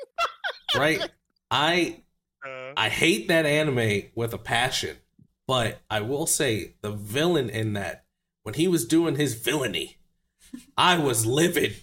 [0.78, 1.10] right?
[1.52, 2.02] I
[2.46, 4.98] Uh, I hate that anime with a passion,
[5.48, 8.06] but I will say the villain in that,
[8.44, 9.98] when he was doing his villainy,
[10.78, 11.76] I was livid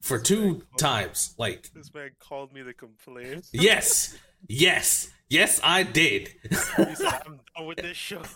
[0.00, 1.34] for two times.
[1.38, 3.42] Like, this man called me to complain.
[3.52, 4.16] yes,
[4.48, 6.28] yes, yes, I did.
[6.52, 8.22] Said, "I'm done with this show."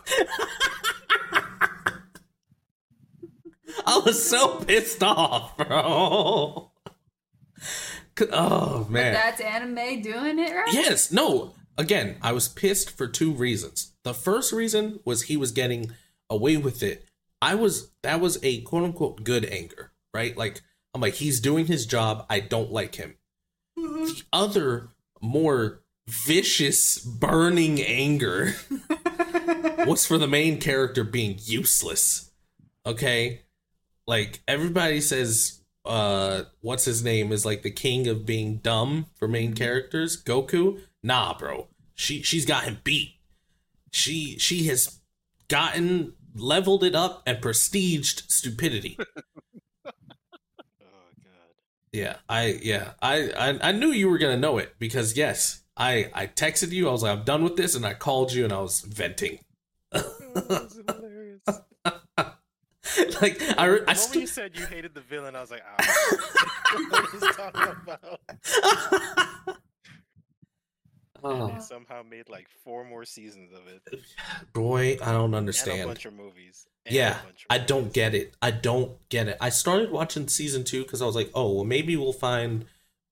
[3.86, 6.70] I was so pissed off, bro.
[8.30, 9.12] Oh But man.
[9.12, 10.72] that's anime doing it right.
[10.72, 11.54] Yes, no.
[11.76, 13.92] Again, I was pissed for two reasons.
[14.04, 15.90] The first reason was he was getting
[16.30, 17.08] away with it.
[17.42, 20.36] I was that was a quote unquote good anger, right?
[20.36, 20.62] Like
[20.94, 22.26] I'm like he's doing his job.
[22.30, 23.16] I don't like him.
[23.78, 24.04] Mm-hmm.
[24.04, 28.54] The other more vicious burning anger
[29.86, 32.30] was for the main character being useless.
[32.86, 33.42] Okay?
[34.06, 39.28] Like everybody says uh what's his name is like the king of being dumb for
[39.28, 40.80] main characters, Goku.
[41.02, 41.68] Nah, bro.
[41.94, 43.14] She she's got him beat.
[43.92, 45.00] She she has
[45.48, 48.98] gotten leveled it up and prestiged stupidity.
[49.86, 51.54] Oh god.
[51.92, 56.10] Yeah, I yeah, I, I I knew you were gonna know it because yes, I
[56.14, 56.88] I texted you.
[56.88, 59.38] I was like, I'm done with this, and I called you, and I was venting.
[63.22, 65.62] Like I re- The I st- you said you hated the villain, I was like,
[65.66, 65.76] ah,
[66.90, 69.56] what he's talking about.
[71.26, 73.80] And oh, they somehow made like four more seasons of it.
[74.52, 75.88] boy, I don't And a understand.
[75.88, 76.66] bunch of movies.
[76.84, 78.34] and Yeah, bunch of I don't get it.
[78.42, 79.38] I don't get it.
[79.40, 82.66] I started watching season two because I was like, oh, well, maybe we'll find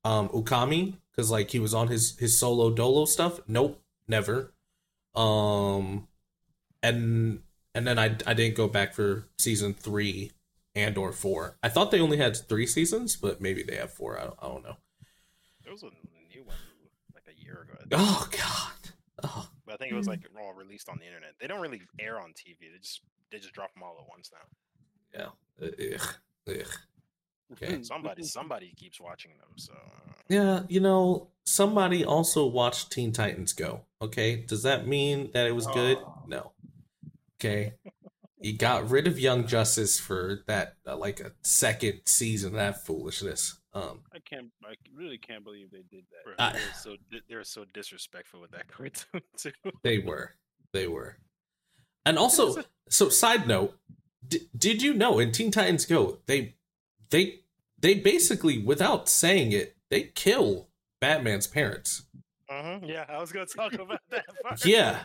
[0.04, 3.40] um Kogami because like he was on his his solo dolo stuff.
[3.46, 4.52] Nope, never.
[5.14, 6.08] Um,
[6.82, 7.40] and
[7.74, 10.32] and then I I didn't go back for season three
[10.74, 11.56] and or four.
[11.62, 14.18] I thought they only had three seasons, but maybe they have four.
[14.18, 14.76] I don't, I don't know.
[15.62, 15.90] There was a
[16.34, 16.56] new one
[17.14, 17.84] like a year ago.
[17.92, 18.92] Oh God.
[19.22, 21.34] Oh But I think it was like all released on the internet.
[21.40, 22.56] They don't really air on TV.
[22.60, 25.28] They just they just drop them all at once now.
[25.58, 25.66] yeah.
[25.68, 26.14] Ugh.
[26.48, 26.66] Ugh.
[27.52, 27.82] Okay.
[27.82, 29.48] Somebody somebody keeps watching them.
[29.56, 33.82] So uh, Yeah, you know, somebody also watched Teen Titans Go.
[34.00, 35.98] Okay, does that mean that it was good?
[36.26, 36.52] No.
[37.40, 37.74] Okay,
[38.40, 42.86] you got rid of Young Justice for that, uh, like a second season of that
[42.86, 43.58] foolishness.
[43.74, 44.48] Um, I can't.
[44.64, 46.24] I really can't believe they did that.
[46.24, 46.96] bro, I- they're so
[47.28, 49.50] they're so disrespectful with that cartoon too.
[49.82, 50.32] they were,
[50.72, 51.16] they were,
[52.06, 53.74] and also, so side note,
[54.26, 56.54] d- did you know in Teen Titans Go they,
[57.10, 57.40] they,
[57.82, 60.68] they basically without saying it, they kill
[61.00, 62.02] Batman's parents.
[62.48, 64.24] uh Yeah, I was gonna talk about that.
[64.42, 64.64] part.
[64.64, 65.00] Yeah,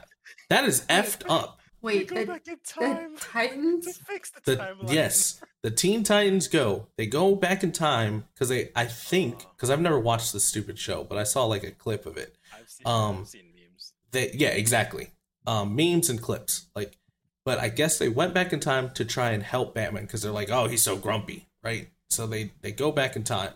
[0.49, 1.59] that is effed up.
[1.81, 3.97] Wait, go the, back in the time to Titans?
[3.97, 4.91] fix the, the timeline.
[4.93, 9.69] yes the teen titans go they go back in time because they i think because
[9.69, 12.67] i've never watched this stupid show but i saw like a clip of it I've
[12.67, 13.93] seen, um, I've seen memes.
[14.11, 15.11] they yeah exactly
[15.45, 16.97] um memes and clips like
[17.45, 20.31] but i guess they went back in time to try and help batman because they're
[20.31, 23.53] like oh he's so grumpy right so they they go back in time.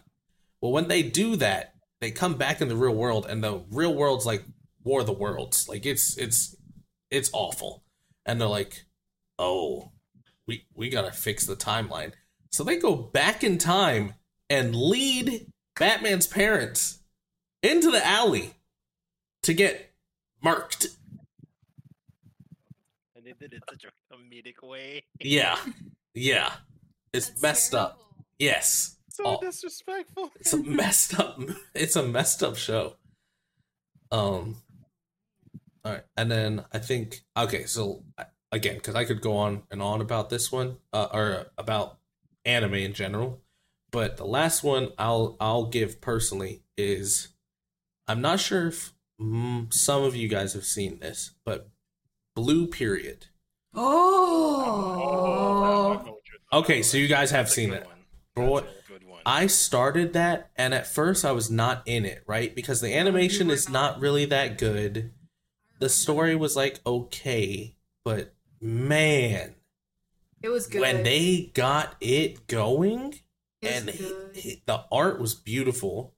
[0.62, 3.94] Well when they do that they come back in the real world and the real
[3.94, 4.44] world's like
[4.84, 5.68] war of the worlds.
[5.70, 6.56] Like it's it's
[7.10, 7.84] it's awful.
[8.26, 8.86] And they're like
[9.40, 9.92] oh
[10.48, 12.14] we we gotta fix the timeline.
[12.52, 14.16] So they go back in time
[14.50, 17.00] and lead batman's parents
[17.64, 18.56] into the alley
[19.44, 19.92] to get
[20.44, 20.88] marked.
[23.16, 25.04] And they did it in such a comedic way.
[25.20, 25.58] yeah.
[26.14, 26.52] Yeah.
[27.14, 27.98] It's That's messed up.
[27.98, 28.11] terrible.
[28.42, 29.40] Yes So Oh.
[29.42, 30.32] disrespectful.
[30.40, 31.40] it's a messed up
[31.76, 32.96] it's a messed up show
[34.12, 34.58] um
[35.86, 38.04] all right and then i think okay so
[38.52, 41.98] again because i could go on and on about this one uh, or about
[42.46, 43.40] anime in general
[43.92, 47.30] but the last one i'll i'll give personally is
[48.08, 51.70] i'm not sure if mm, some of you guys have seen this but
[52.36, 53.28] blue period
[54.44, 56.18] Oh.
[56.52, 57.86] Okay, so you guys have seen it.
[57.86, 57.96] one.
[58.48, 59.22] Bro, That's a good one.
[59.26, 62.54] I started that, and at first I was not in it, right?
[62.56, 65.12] Because the animation is not really that good.
[65.80, 67.76] The story was like okay,
[68.06, 69.56] but man,
[70.42, 70.82] It was good.
[70.82, 73.20] when they got it going,
[73.62, 76.14] It and he- he- the art was beautiful.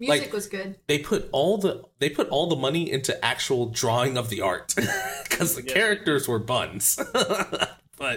[0.00, 0.78] Music like- was good.
[0.86, 4.72] They put all the they put all the money into actual drawing of the art
[5.28, 5.72] because the Yes.
[5.74, 8.16] characters were buns, but oh.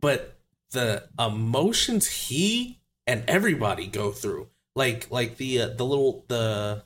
[0.00, 0.37] but
[0.72, 6.84] the emotions he and everybody go through, like like the uh, the little the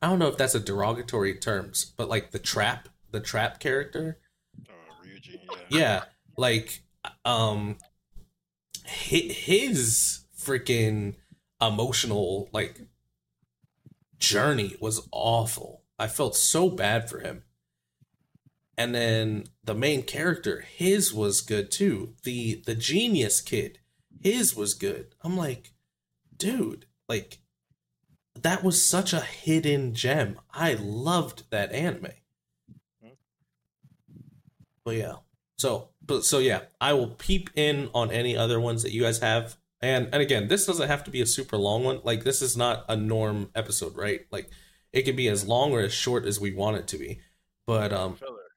[0.00, 4.18] I don't know if that's a derogatory terms, but like the trap the trap character,
[4.68, 4.72] Oh,
[5.04, 5.78] Ryuji, yeah.
[5.78, 6.02] yeah,
[6.36, 6.82] like
[7.24, 7.78] um
[8.86, 11.16] hi- his freaking
[11.60, 12.80] emotional like
[14.18, 17.42] journey was awful I felt so bad for him.
[18.78, 22.14] And then the main character, his was good too.
[22.22, 23.80] The the genius kid,
[24.22, 25.16] his was good.
[25.22, 25.72] I'm like,
[26.36, 27.40] dude, like
[28.40, 30.38] that was such a hidden gem.
[30.54, 32.12] I loved that anime.
[34.84, 35.16] But yeah.
[35.58, 39.18] So but so yeah, I will peep in on any other ones that you guys
[39.18, 39.56] have.
[39.80, 42.00] And and again, this doesn't have to be a super long one.
[42.04, 44.20] Like this is not a norm episode, right?
[44.30, 44.50] Like
[44.92, 47.20] it can be as long or as short as we want it to be.
[47.66, 48.47] But um Filler.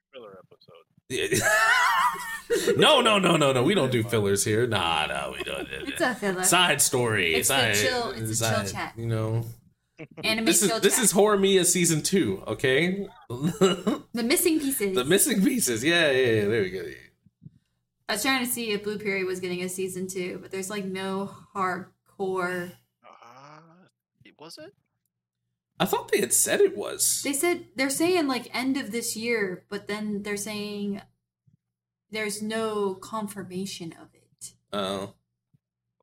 [2.76, 3.64] No, no, no, no, no.
[3.64, 4.68] We don't do fillers here.
[4.68, 5.68] Nah, no, we don't.
[5.72, 6.44] It's a filler.
[6.44, 7.34] side story.
[7.36, 8.94] It's the side, chill- it's the chill chat.
[8.98, 9.46] You know,
[10.24, 11.04] Anime this is chill this chat.
[11.06, 12.44] is Horimiya season two.
[12.48, 14.96] Okay, the the missing pieces.
[14.96, 15.84] The missing pieces.
[15.84, 16.48] Yeah, yeah, yeah.
[16.48, 16.84] There we go.
[18.10, 20.70] I was trying to see if Blue Period was getting a season two, but there's
[20.70, 22.74] like no hardcore.
[23.06, 23.60] Uh,
[24.38, 24.74] was it?
[25.80, 27.22] I thought they had said it was.
[27.24, 31.02] They said they're saying like end of this year, but then they're saying
[32.12, 34.54] there's no confirmation of it.
[34.74, 35.14] Oh,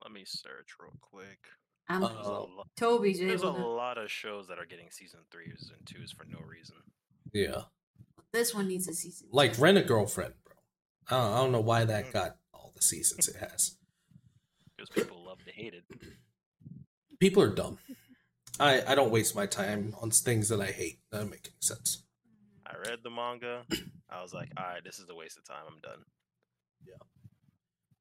[0.02, 1.38] Let me search real quick.
[1.90, 3.50] Um, Uh, There's, a, Tobi's there's a to.
[3.50, 6.76] lot of shows that are getting season threes and twos for no reason.
[7.32, 7.62] yeah.
[8.30, 9.28] This one needs a season.
[9.32, 9.62] Like two.
[9.62, 10.54] Rent a Girlfriend, bro.
[11.08, 13.76] I don't, I don't know why that got all the seasons it has.
[14.76, 15.84] Because people love to hate it.
[17.20, 17.78] People are dumb.
[18.60, 21.00] I I don't waste my time on things that I hate.
[21.10, 22.02] That doesn't make any sense.
[22.66, 23.62] I read the manga.
[24.10, 25.62] I was like, all right, this is a waste of time.
[25.68, 26.00] I'm done.
[26.86, 26.94] Yeah.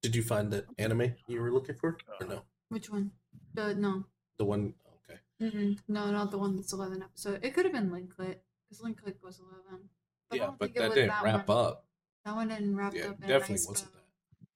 [0.02, 2.36] Did you find the anime you were looking for, or no?
[2.36, 2.40] Uh,
[2.70, 3.12] which one?
[3.54, 4.06] The no,
[4.38, 4.74] The one.
[5.10, 5.20] Okay.
[5.42, 5.78] Mm-mm.
[5.88, 7.44] no, not the one that's eleven episode.
[7.44, 9.90] It could have been Link Click because Link Click was eleven.
[10.32, 11.58] I yeah, but that didn't that wrap one.
[11.66, 11.86] up.
[12.26, 13.22] That one didn't wrap Yeah, up.
[13.22, 14.00] In definitely nice wasn't bow.
[14.00, 14.48] that.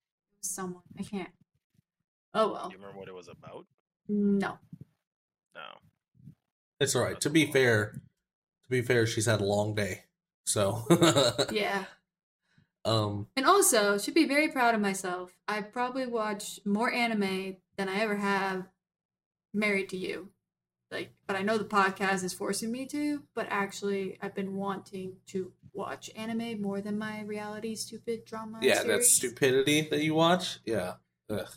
[0.42, 1.30] Someone I can't.
[2.34, 2.68] Oh well.
[2.70, 3.66] Do you remember what it was about?
[4.10, 4.58] No.
[5.56, 5.62] No.
[6.82, 7.20] It's all right.
[7.22, 7.92] To be fair,
[8.64, 10.06] to be fair, she's had a long day,
[10.46, 10.86] so
[11.52, 11.86] Yeah.
[12.86, 15.32] um, And also, should be very proud of myself.
[15.48, 18.66] I probably watch more anime than I ever have
[19.54, 20.30] married to you.
[20.90, 25.18] Like, but I know the podcast is forcing me to, but actually I've been wanting
[25.28, 28.58] to watch anime more than my reality stupid drama.
[28.62, 30.60] yeah, that stupidity that you watch.
[30.66, 30.96] Yeah,
[31.30, 31.48] Ugh.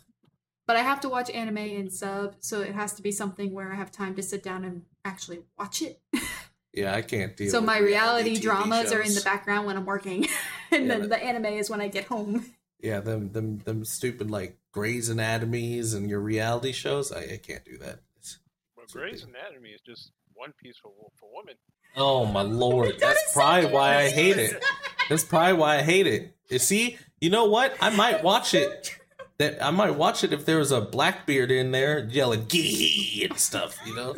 [0.67, 3.73] But I have to watch anime in sub, so it has to be something where
[3.73, 6.01] I have time to sit down and actually watch it.
[6.73, 7.51] yeah, I can't deal.
[7.51, 10.27] so with my reality TV dramas are in the background when I'm working,
[10.71, 12.47] and Yeah, then but- the anime is when I get home.
[12.81, 17.13] Yeah, them them them stupid like Grey's Anatomies and your reality shows.
[17.13, 18.01] I, I can't do that.
[18.17, 18.39] It's-
[18.77, 21.55] But So Grey's they- Anatomy is just One Piece for for women.
[21.97, 24.63] oh my lord, God, that's it's so probably why I hate it.
[25.09, 26.35] That's probably why I hate it.
[26.51, 27.75] You see, you know what?
[27.81, 28.99] I might watch it.
[29.39, 33.39] That I might watch it if there was a Blackbeard in there yelling "gee" and
[33.39, 33.77] stuff.
[33.87, 34.15] You know,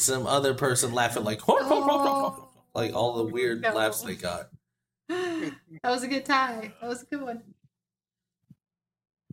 [0.00, 2.48] some other person laughing like Oh.
[2.74, 3.74] like all the weird No.
[3.74, 4.50] laughs they got.
[5.08, 5.52] that
[5.84, 6.72] was a good tie.
[6.80, 7.42] That was a good one.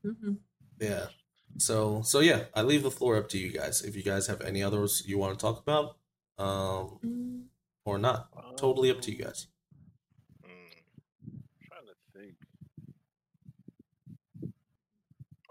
[0.02, 0.34] hmm
[0.80, 1.08] Yeah.
[1.58, 3.82] So so yeah, I leave the floor up to you guys.
[3.82, 5.98] If you guys have any others you want to talk about,
[6.38, 7.46] um,
[7.86, 9.48] or not, totally up to you guys.
[10.44, 10.84] Mm.
[11.68, 12.36] trying to think.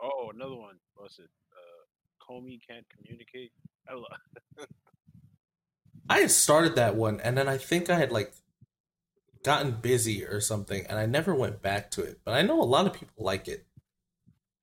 [0.03, 0.77] Oh, another one.
[0.97, 1.31] What's it?
[1.53, 1.85] Uh,
[2.33, 3.53] Komi can't communicate.
[3.89, 4.07] I lo-
[6.13, 8.33] I had started that one, and then I think I had like
[9.43, 12.21] gotten busy or something, and I never went back to it.
[12.25, 13.67] But I know a lot of people like it.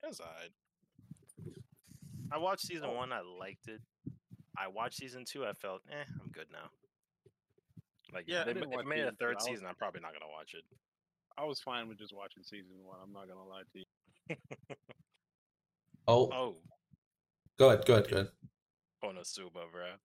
[0.02, 0.50] It was alright.
[2.32, 3.12] I watched season one.
[3.12, 3.80] I liked it.
[4.56, 5.44] I watched season two.
[5.44, 6.70] I felt, eh, I'm good now.
[8.12, 10.54] Like, Yeah, I they, didn't if made a third season, I'm probably not gonna watch
[10.54, 10.64] it.
[11.36, 12.98] I was fine with just watching season one.
[13.02, 14.36] I'm not gonna lie to you.
[16.06, 16.56] Oh, Oh,
[17.58, 18.28] go ahead, go ahead, go ahead.
[19.02, 19.96] Konosuba, bro.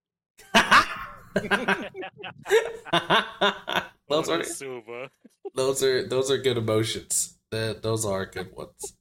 [4.09, 5.09] those are Konosuba.
[5.53, 7.37] those are those are good emotions.
[7.51, 8.95] That those are good ones.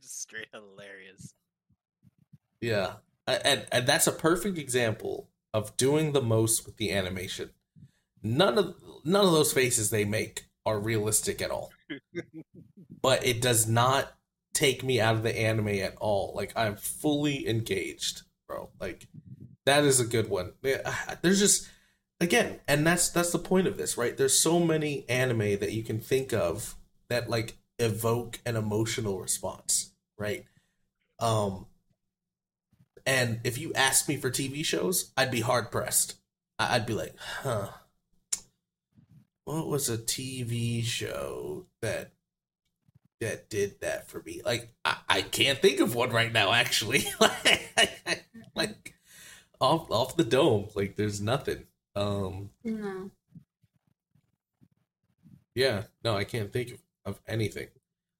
[0.00, 1.34] Straight hilarious.
[2.60, 2.94] Yeah,
[3.26, 7.50] and and that's a perfect example of doing the most with the animation.
[8.22, 8.74] None of
[9.04, 11.70] none of those faces they make are realistic at all.
[13.02, 14.14] but it does not
[14.52, 16.32] take me out of the anime at all.
[16.34, 18.70] Like I'm fully engaged, bro.
[18.80, 19.06] Like
[19.68, 20.52] that is a good one.
[20.62, 21.68] There's just
[22.20, 24.16] again, and that's that's the point of this, right?
[24.16, 26.74] There's so many anime that you can think of
[27.10, 30.44] that like evoke an emotional response, right?
[31.20, 31.66] Um
[33.06, 36.16] and if you asked me for TV shows, I'd be hard pressed.
[36.58, 37.68] I'd be like, huh.
[39.44, 42.12] What was a TV show that
[43.20, 44.42] that did that for me?
[44.44, 47.04] Like, I, I can't think of one right now, actually.
[48.54, 48.97] like,
[49.60, 50.68] off off the dome.
[50.74, 51.64] Like there's nothing.
[51.96, 53.10] Um, No.
[55.54, 57.68] yeah, no, I can't think of, of anything.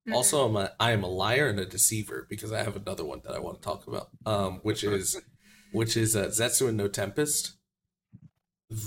[0.09, 0.14] Mm-mm.
[0.14, 3.20] Also, I'm a I am a liar and a deceiver because I have another one
[3.24, 4.09] that I want to talk about.
[4.26, 5.20] Um, which is
[5.72, 7.55] which is uh, Zetsuen no Tempest.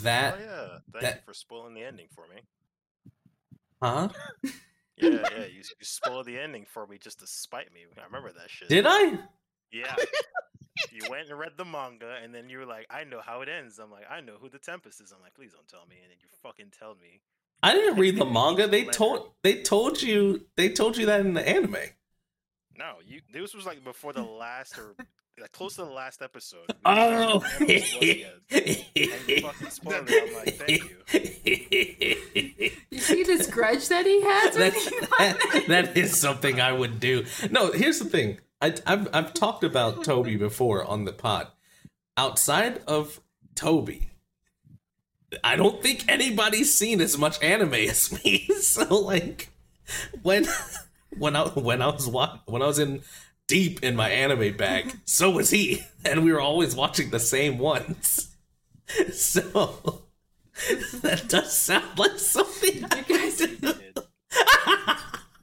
[0.03, 2.41] That oh yeah, thank that- you for spoiling the ending for me.
[3.81, 4.09] huh?
[4.97, 7.81] Yeah, yeah, you, you spoiled the ending for me just to spite me.
[7.99, 8.69] I remember that shit.
[8.69, 9.17] Did I?
[9.71, 9.95] Yeah.
[10.91, 13.49] you went and read the manga, and then you were like, "I know how it
[13.49, 15.97] ends." I'm like, "I know who the Tempest is." I'm like, "Please don't tell me,"
[16.01, 17.21] and then you fucking tell me.
[17.63, 18.67] I didn't read the manga.
[18.67, 21.75] They told they told you they told you that in the anime.
[22.77, 23.21] No, you.
[23.31, 24.95] This was like before the last or
[25.39, 26.73] like close to the last episode.
[26.85, 28.31] Oh, discussed who the Tempest was again.
[28.51, 30.29] And you fucking spoiled it.
[30.29, 32.71] I'm like, thank you.
[32.89, 34.73] You see this grudge that he has that,
[35.19, 37.25] that, that is something I would do.
[37.49, 38.39] No, here's the thing.
[38.61, 41.47] I, I've I've talked about Tobi before on the pod.
[42.17, 43.19] Outside of
[43.55, 44.07] Tobi,
[45.43, 48.47] I don't think anybody's seen as much anime as me.
[48.59, 49.49] So like,
[50.21, 50.45] when
[51.17, 53.01] when I when I was wa- when I was in
[53.47, 57.57] deep in my anime bag, so was he, and we were always watching the same
[57.57, 58.27] ones.
[59.13, 60.01] So
[61.01, 62.75] that does sound like something.
[62.81, 63.63] You guys- did.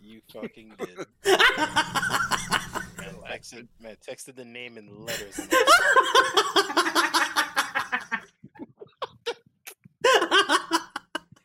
[0.03, 1.07] You fucking did.
[3.29, 5.39] Man, texted, man, texted the name in letters.
[5.39, 5.53] and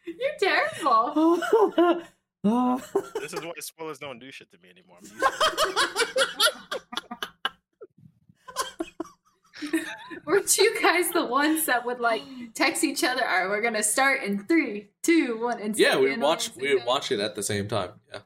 [0.06, 1.36] You're terrible.
[3.20, 4.98] This is why spoilers don't do shit to me anymore.
[5.02, 5.24] I'm used.
[10.26, 12.22] Weren't you guys the ones that would like
[12.54, 13.28] text each other?
[13.28, 16.74] All right, we're gonna start in three, two, one, and yeah, we would watch we
[16.76, 17.92] would watch it at the same time.
[18.12, 18.20] Yeah.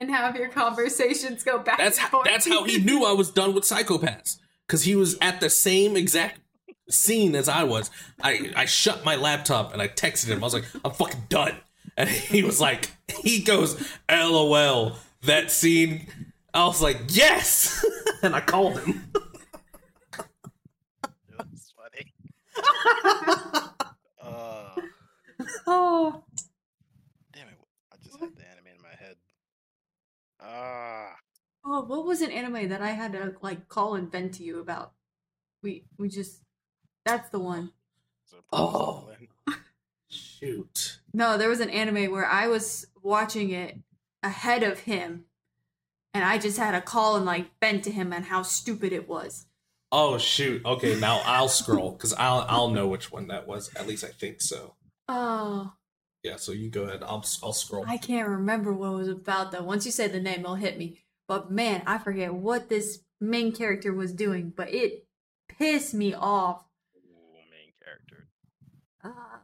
[0.00, 1.76] And have your conversations go back.
[1.78, 5.40] That's how, that's how he knew I was done with Psycho-Pass cuz he was at
[5.40, 6.40] the same exact
[6.88, 7.90] scene as I was.
[8.22, 10.38] I I shut my laptop and I texted him.
[10.42, 11.56] I was like, "I'm fucking done."
[11.96, 12.90] And he was like,
[13.22, 13.76] he goes,
[14.08, 16.06] "LOL, that scene."
[16.54, 17.84] I was like, "Yes."
[18.22, 19.12] and I called him.
[20.14, 22.14] It was funny.
[24.22, 24.80] Uh,
[25.66, 26.24] Oh,
[27.32, 27.54] damn it!
[27.92, 29.16] I just had the anime in my head.
[30.52, 31.16] Ah,
[31.64, 34.60] oh, what was an anime that I had to like call and vent to you
[34.60, 34.92] about?
[35.62, 36.42] We we just
[37.04, 37.72] that's the one.
[38.24, 39.08] so Oh.
[40.08, 40.98] Shoot.
[41.14, 43.78] No, there was an anime where I was watching it
[44.24, 45.26] ahead of him,
[46.12, 49.08] and I just had to call and like vent to him on how stupid it
[49.08, 49.46] was.
[49.92, 50.64] Oh shoot.
[50.64, 53.70] Okay, now I'll scroll cuz I'll I'll know which one that was.
[53.76, 54.74] At least I think so.
[55.06, 55.74] Oh,
[56.22, 57.02] Yeah, so you go ahead.
[57.02, 57.84] I'll I'll scroll.
[57.86, 59.62] I can't remember what it was about though.
[59.62, 61.00] Once you say the name, it'll hit me.
[61.26, 65.06] But man, I forget what this main character was doing, but it
[65.48, 66.64] pissed me off.
[66.96, 68.28] Ooh, main character.
[69.02, 69.38] Uh,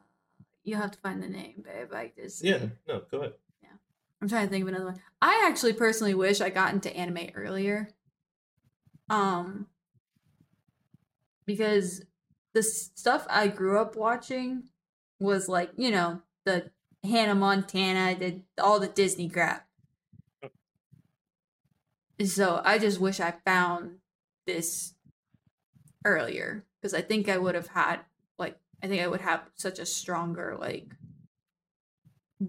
[0.64, 1.92] you have to find the name, babe.
[1.94, 3.34] I just Yeah, no, go ahead.
[3.62, 3.68] Yeah,
[4.20, 5.00] I'm trying to think of another one.
[5.22, 7.88] I actually personally wish I got into anime earlier.
[9.08, 9.68] Um
[11.46, 12.02] because
[12.52, 14.64] the stuff I grew up watching
[15.20, 16.70] was like, you know, the
[17.04, 19.66] Hannah Montana, the all the Disney crap.
[22.24, 23.98] So I just wish I found
[24.46, 24.94] this
[26.04, 27.98] earlier because I think I would have had
[28.38, 30.86] like I think I would have such a stronger like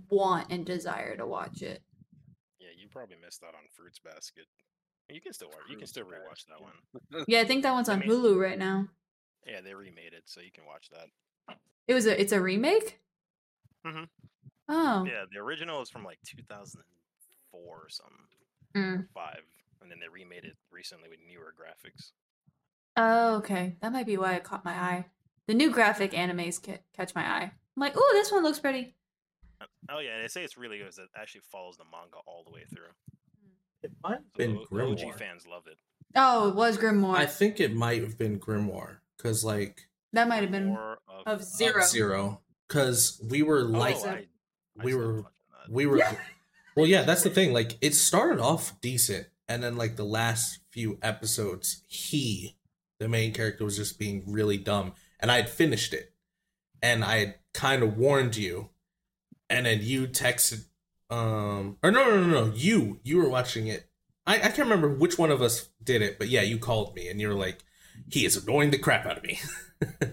[0.10, 1.82] want and desire to watch it.
[2.60, 4.46] Yeah, you probably missed out on Fruits Basket.
[5.10, 5.70] You can still watch.
[5.70, 7.24] You can still rewatch that one.
[7.28, 8.88] Yeah, I think that one's I on mean- Hulu right now.
[9.46, 11.56] Yeah, they remade it, so you can watch that.
[11.88, 13.00] It was a it's a remake?
[13.88, 14.10] Mhm.
[14.70, 15.06] Oh.
[15.06, 16.84] Yeah, the original is from like 2004
[17.54, 18.28] or something,
[18.76, 19.08] Mm.
[19.14, 19.42] five,
[19.82, 22.12] and then they remade it recently with newer graphics.
[22.96, 23.78] Oh, okay.
[23.82, 25.06] That might be why it caught my eye.
[25.46, 27.44] The new graphic animes ca- catch my eye.
[27.44, 28.96] I'm like, oh, this one looks pretty.
[29.62, 30.88] Uh, Oh yeah, and they say it's really good.
[30.88, 32.92] It actually follows the manga all the way through.
[33.84, 34.70] It might have So been O- OG
[35.06, 35.18] Grimoire.
[35.18, 35.78] fans loved it.
[36.16, 37.16] Oh, it was Grimoire.
[37.16, 41.44] I think it might have been Grimoire because like that might have been of, of
[41.44, 41.84] Zero.
[41.84, 44.12] zero because we were Oh, like Zero.
[44.14, 44.18] I,
[44.82, 45.72] I we were- watching that.
[45.72, 46.18] we were
[46.76, 50.60] well yeah that's the thing like it started off decent and then like the last
[50.72, 52.56] few episodes he
[53.00, 56.14] the main character was just being really dumb and i had finished it
[56.82, 58.70] and i had kind of warned you
[59.50, 60.66] and then you texted
[61.10, 63.90] um or no no no no you you were watching it
[64.28, 67.08] i i can't remember which one of us did it but yeah you called me
[67.10, 67.60] and you were like
[68.12, 69.40] he is annoying the crap out of me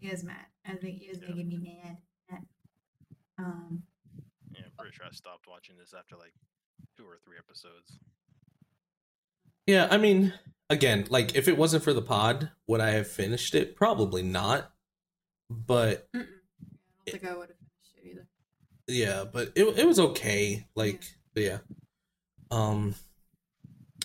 [0.00, 0.46] He is mad.
[0.68, 1.28] I think he was Yeah.
[1.28, 1.96] making me mad.
[3.38, 3.82] Um,
[4.54, 6.34] Yeah, I'm pretty sure I stopped watching this after like
[6.96, 7.98] two or three episodes.
[9.66, 10.32] Yeah, I mean,
[10.70, 13.76] again, like if it wasn't for the pod, would I have finished it?
[13.76, 14.72] Probably not.
[15.50, 16.22] But Mm-mm.
[16.22, 18.26] I don't think I would have finished it either.
[18.86, 20.66] yeah, but it it was okay.
[20.74, 21.02] Like,
[21.34, 21.58] but yeah.
[22.50, 22.94] Um.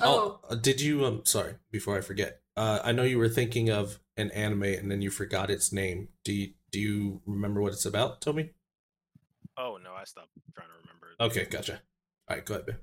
[0.02, 1.06] Oh, Oh, uh, did you?
[1.06, 1.56] Um, sorry.
[1.72, 5.10] Before I forget, uh, I know you were thinking of an anime and then you
[5.10, 6.10] forgot its name.
[6.24, 8.52] Do you do you remember what it's about, Tobi?
[9.58, 11.08] Oh no, I stopped trying to remember.
[11.20, 11.82] Okay, gotcha.
[12.30, 12.66] All right, go ahead.
[12.66, 12.76] babe.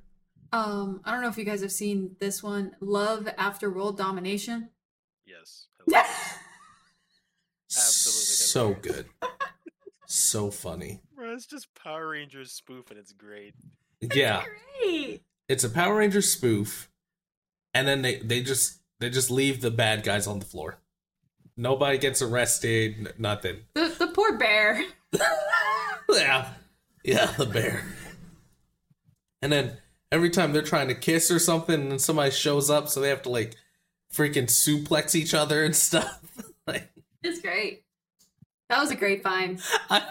[0.53, 4.71] um, I don't know if you guys have seen this one, Love After World Domination.
[5.27, 5.67] Yes.
[7.71, 8.21] Absolutely.
[8.25, 9.07] So good.
[10.07, 11.01] so funny.
[11.15, 13.55] Bro, it's just Power Rangers spoof and it's great.
[14.15, 14.43] Yeah,
[14.83, 15.23] Great.
[15.49, 16.91] it's a Power Ranger spoof,
[17.75, 20.79] and then they they just they just leave the bad guys on the floor.
[21.57, 22.97] Nobody gets arrested.
[22.99, 23.59] n- Nothing.
[23.75, 24.83] The the poor bear.
[26.11, 26.51] yeah,
[27.05, 27.85] yeah, the bear.
[29.43, 29.79] And then
[30.13, 33.23] every time they're trying to kiss or something, and somebody shows up, so they have
[33.23, 33.55] to like
[34.13, 36.21] freaking suplex each other and stuff.
[36.67, 36.91] like,
[37.23, 37.85] It's great.
[38.69, 39.61] That was a great find.
[39.89, 40.03] I,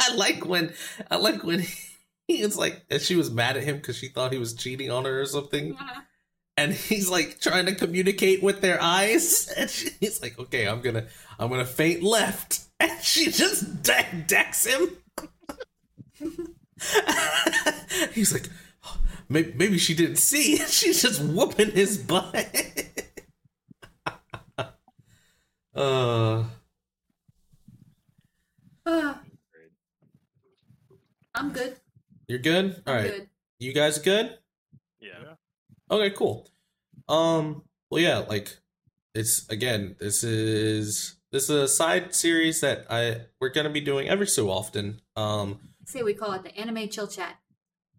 [0.00, 0.72] I like when
[1.10, 1.64] I like when
[2.28, 4.90] he was like, and she was mad at him because she thought he was cheating
[4.90, 6.00] on her or something, uh-huh.
[6.58, 11.06] And he's like trying to communicate with their eyes, and she's like, "Okay, I'm gonna
[11.38, 14.88] I'm gonna faint left," and she just de- decks him.
[18.12, 18.48] he's like,
[18.84, 18.98] "Oh,
[19.28, 20.56] maybe, maybe she didn't see.
[20.66, 22.34] She's just whooping his butt.
[25.76, 26.44] uh.
[31.34, 31.76] I'm good.
[32.26, 32.82] You're good?
[32.84, 33.10] All right.
[33.12, 33.28] good.
[33.60, 34.38] You guys good?
[35.90, 36.48] Okay, cool.
[37.08, 38.58] Um, well, yeah, like
[39.14, 44.08] it's again, this is this is a side series that I we're gonna be doing
[44.08, 45.00] every so often.
[45.16, 47.36] Um, Say we call it the anime chill chat.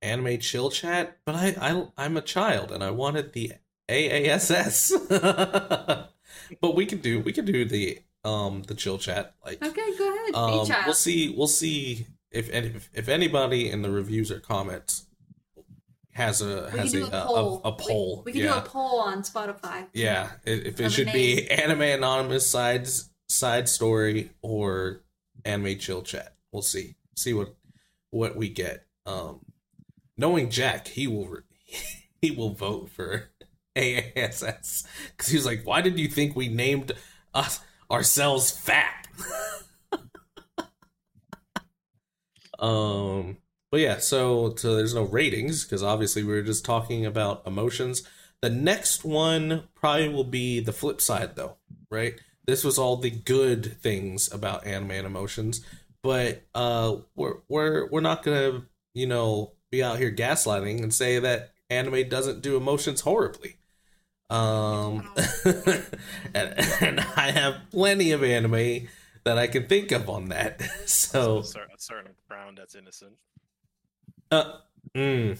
[0.01, 3.53] anime chill chat, but I I I'm a child and I wanted the
[3.89, 4.91] AASS.
[6.61, 10.15] but we can do we can do the um the chill chat like Okay, go
[10.15, 10.35] ahead.
[10.35, 11.33] um, we'll see.
[11.35, 15.05] We'll see if if if anybody in the reviews or comments
[16.19, 17.61] has a We has a a a, poll.
[17.63, 18.23] a, a poll.
[18.25, 19.87] We, we can yeah, do a poll on Spotify.
[19.93, 20.29] yeah.
[20.45, 25.01] If it should be anime anonymous sides side story or
[25.45, 26.35] anime chill chat.
[26.51, 26.95] We'll see.
[27.15, 27.55] See what
[28.11, 28.85] what we get.
[29.05, 29.39] Um,
[30.17, 31.37] knowing Jack, he will
[32.21, 33.29] he will vote for
[33.75, 36.91] AASS because he was like, "Why did you think we named
[37.33, 39.07] us ourselves fat?"
[42.59, 43.37] um,
[43.71, 48.07] but yeah, so so there's no ratings because obviously we were just talking about emotions.
[48.41, 51.57] The next one probably will be the flip side, though,
[51.91, 52.19] right?
[52.45, 55.63] This was all the good things about anime and emotions,
[56.01, 58.63] but uh, we're we're we're not gonna
[58.93, 63.57] you know be out here gaslighting and say that anime doesn't do emotions horribly.
[64.29, 65.07] Um,
[65.45, 68.87] and, and I have plenty of anime
[69.23, 70.61] that I can think of on that.
[70.85, 73.13] So, a, cer- a certain crown that's innocent.
[74.31, 74.53] Uh,
[74.95, 75.37] mm.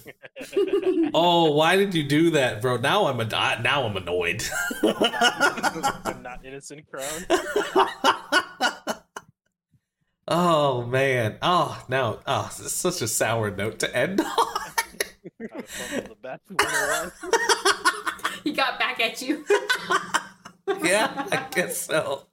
[1.14, 2.78] oh, why did you do that, bro?
[2.78, 4.44] Now I'm a now I'm annoyed.
[4.82, 7.26] the not innocent crown.
[10.28, 11.38] oh man.
[11.42, 12.20] Oh now.
[12.26, 14.28] Oh, this is such a sour note to end on.
[15.52, 17.12] How to fumble the bat 101.
[18.44, 19.46] he got back at you.
[20.84, 22.28] yeah, I guess so.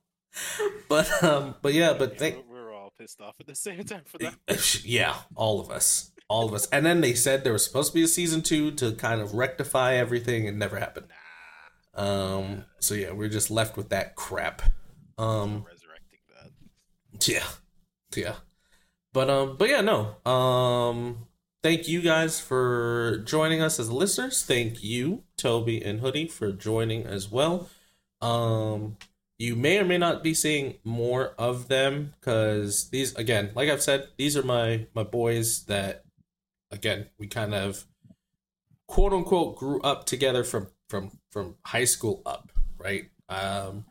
[0.88, 3.84] But um, but yeah, but Yeah, thank we're, we're all pissed off at the same
[3.84, 4.84] time for that.
[4.84, 6.68] yeah, all of us, all of us.
[6.70, 9.34] And then they said there was supposed to be a season two to kind of
[9.34, 11.06] rectify everything, and never happened.
[11.94, 14.62] Um, so yeah, we're just left with that crap.
[15.18, 17.28] Um, Resurrecting that.
[17.28, 17.44] Yeah.
[18.14, 18.34] Yeah.
[19.12, 20.16] But um but yeah, no.
[20.30, 21.26] Um
[21.62, 24.42] thank you guys for joining us as listeners.
[24.42, 27.70] Thank you, Tobi and Hoodie, for joining as well.
[28.20, 28.98] Um
[29.38, 33.82] you may or may not be seeing more of them because these again, like I've
[33.82, 36.04] said, these are my my boys that
[36.70, 37.84] again, we kind of
[38.86, 43.10] quote unquote grew up together from from from high school up, right?
[43.28, 43.86] Um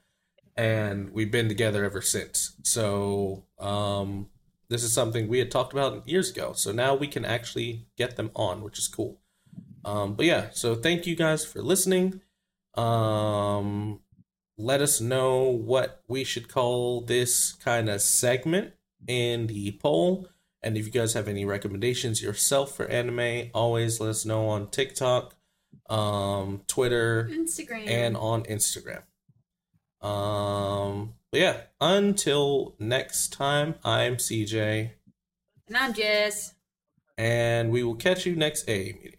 [0.56, 2.56] and we've been together ever since.
[2.64, 4.28] So um,
[4.70, 6.54] this is something we had talked about years ago.
[6.54, 9.20] So now we can actually get them on, which is cool.
[9.84, 12.22] Um, but yeah, so thank you guys for listening.
[12.76, 14.00] Um,
[14.58, 18.74] let us know what we should call this kind of segment
[19.08, 20.30] in the poll.
[20.66, 24.68] And if you guys have any recommendations yourself for anime, always let us know on
[24.72, 25.36] TikTok,
[25.92, 27.88] um, Twitter, Instagram.
[27.88, 29.04] and on Instagram.
[30.02, 34.90] Um, but yeah, until next time, I'm CJ,
[35.68, 36.56] and I'm Jess.
[37.18, 39.15] and we will catch you next A meeting.